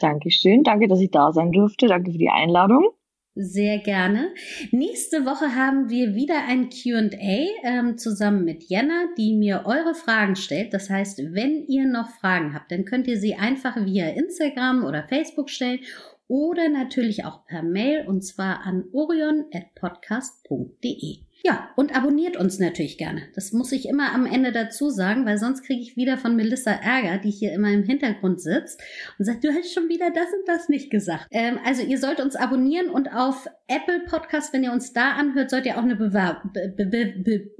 Dankeschön, 0.00 0.62
danke, 0.62 0.88
dass 0.88 1.00
ich 1.00 1.10
da 1.10 1.30
sein 1.32 1.52
durfte, 1.52 1.88
danke 1.88 2.12
für 2.12 2.18
die 2.18 2.30
Einladung. 2.30 2.92
Sehr 3.40 3.78
gerne. 3.78 4.34
Nächste 4.72 5.24
Woche 5.24 5.54
haben 5.54 5.90
wir 5.90 6.16
wieder 6.16 6.46
ein 6.48 6.70
QA 6.70 7.46
ähm, 7.62 7.96
zusammen 7.96 8.44
mit 8.44 8.64
Jenna, 8.64 9.04
die 9.16 9.36
mir 9.36 9.62
eure 9.64 9.94
Fragen 9.94 10.34
stellt. 10.34 10.74
Das 10.74 10.90
heißt, 10.90 11.20
wenn 11.34 11.64
ihr 11.68 11.86
noch 11.86 12.10
Fragen 12.10 12.52
habt, 12.52 12.72
dann 12.72 12.84
könnt 12.84 13.06
ihr 13.06 13.16
sie 13.16 13.36
einfach 13.36 13.76
via 13.76 14.08
Instagram 14.08 14.84
oder 14.84 15.06
Facebook 15.06 15.50
stellen 15.50 15.78
oder 16.26 16.68
natürlich 16.68 17.24
auch 17.24 17.46
per 17.46 17.62
Mail 17.62 18.08
und 18.08 18.22
zwar 18.22 18.66
an 18.66 18.86
orion.podcast.de. 18.92 21.27
Ja, 21.44 21.70
und 21.76 21.96
abonniert 21.96 22.36
uns 22.36 22.58
natürlich 22.58 22.98
gerne. 22.98 23.28
Das 23.34 23.52
muss 23.52 23.70
ich 23.70 23.88
immer 23.88 24.12
am 24.12 24.26
Ende 24.26 24.50
dazu 24.50 24.90
sagen, 24.90 25.24
weil 25.24 25.38
sonst 25.38 25.62
kriege 25.62 25.80
ich 25.80 25.96
wieder 25.96 26.18
von 26.18 26.34
Melissa 26.34 26.72
Ärger, 26.72 27.18
die 27.18 27.30
hier 27.30 27.52
immer 27.52 27.70
im 27.70 27.84
Hintergrund 27.84 28.40
sitzt 28.40 28.80
und 29.18 29.24
sagt, 29.24 29.44
du 29.44 29.52
hast 29.52 29.72
schon 29.72 29.88
wieder 29.88 30.10
das 30.10 30.26
und 30.32 30.48
das 30.48 30.68
nicht 30.68 30.90
gesagt. 30.90 31.28
Ähm, 31.30 31.58
also 31.64 31.82
ihr 31.82 31.98
sollt 31.98 32.20
uns 32.20 32.34
abonnieren 32.34 32.90
und 32.90 33.12
auf 33.14 33.46
Apple 33.68 34.00
Podcast, 34.06 34.52
wenn 34.52 34.64
ihr 34.64 34.72
uns 34.72 34.92
da 34.92 35.12
anhört, 35.12 35.50
sollt 35.50 35.66
ihr 35.66 35.78
auch 35.78 35.82
eine 35.82 35.96
Bewerbung, 35.96 36.52
be 36.52 36.72
be 36.76 36.86
be 36.86 37.50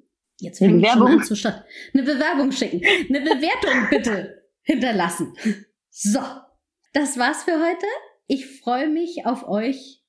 jetzt 0.40 0.58
fängt 0.58 0.82
ich 0.82 0.90
schon 0.90 1.02
an 1.06 1.22
zu 1.22 1.36
statt, 1.36 1.64
eine 1.94 2.02
Bewerbung 2.02 2.50
schicken, 2.50 2.82
eine 2.84 3.20
Bewertung 3.20 3.88
bitte 3.90 4.42
hinterlassen. 4.62 5.34
So, 5.90 6.20
das 6.92 7.16
war's 7.16 7.44
für 7.44 7.54
heute. 7.64 7.86
Ich 8.26 8.60
freue 8.60 8.88
mich 8.88 9.24
auf 9.24 9.48
euch 9.48 10.02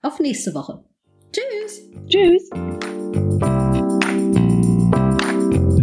auf 0.00 0.20
nächste 0.20 0.54
Woche. 0.54 0.84
Tschüss. 1.32 1.90
Tschüss. 2.08 2.85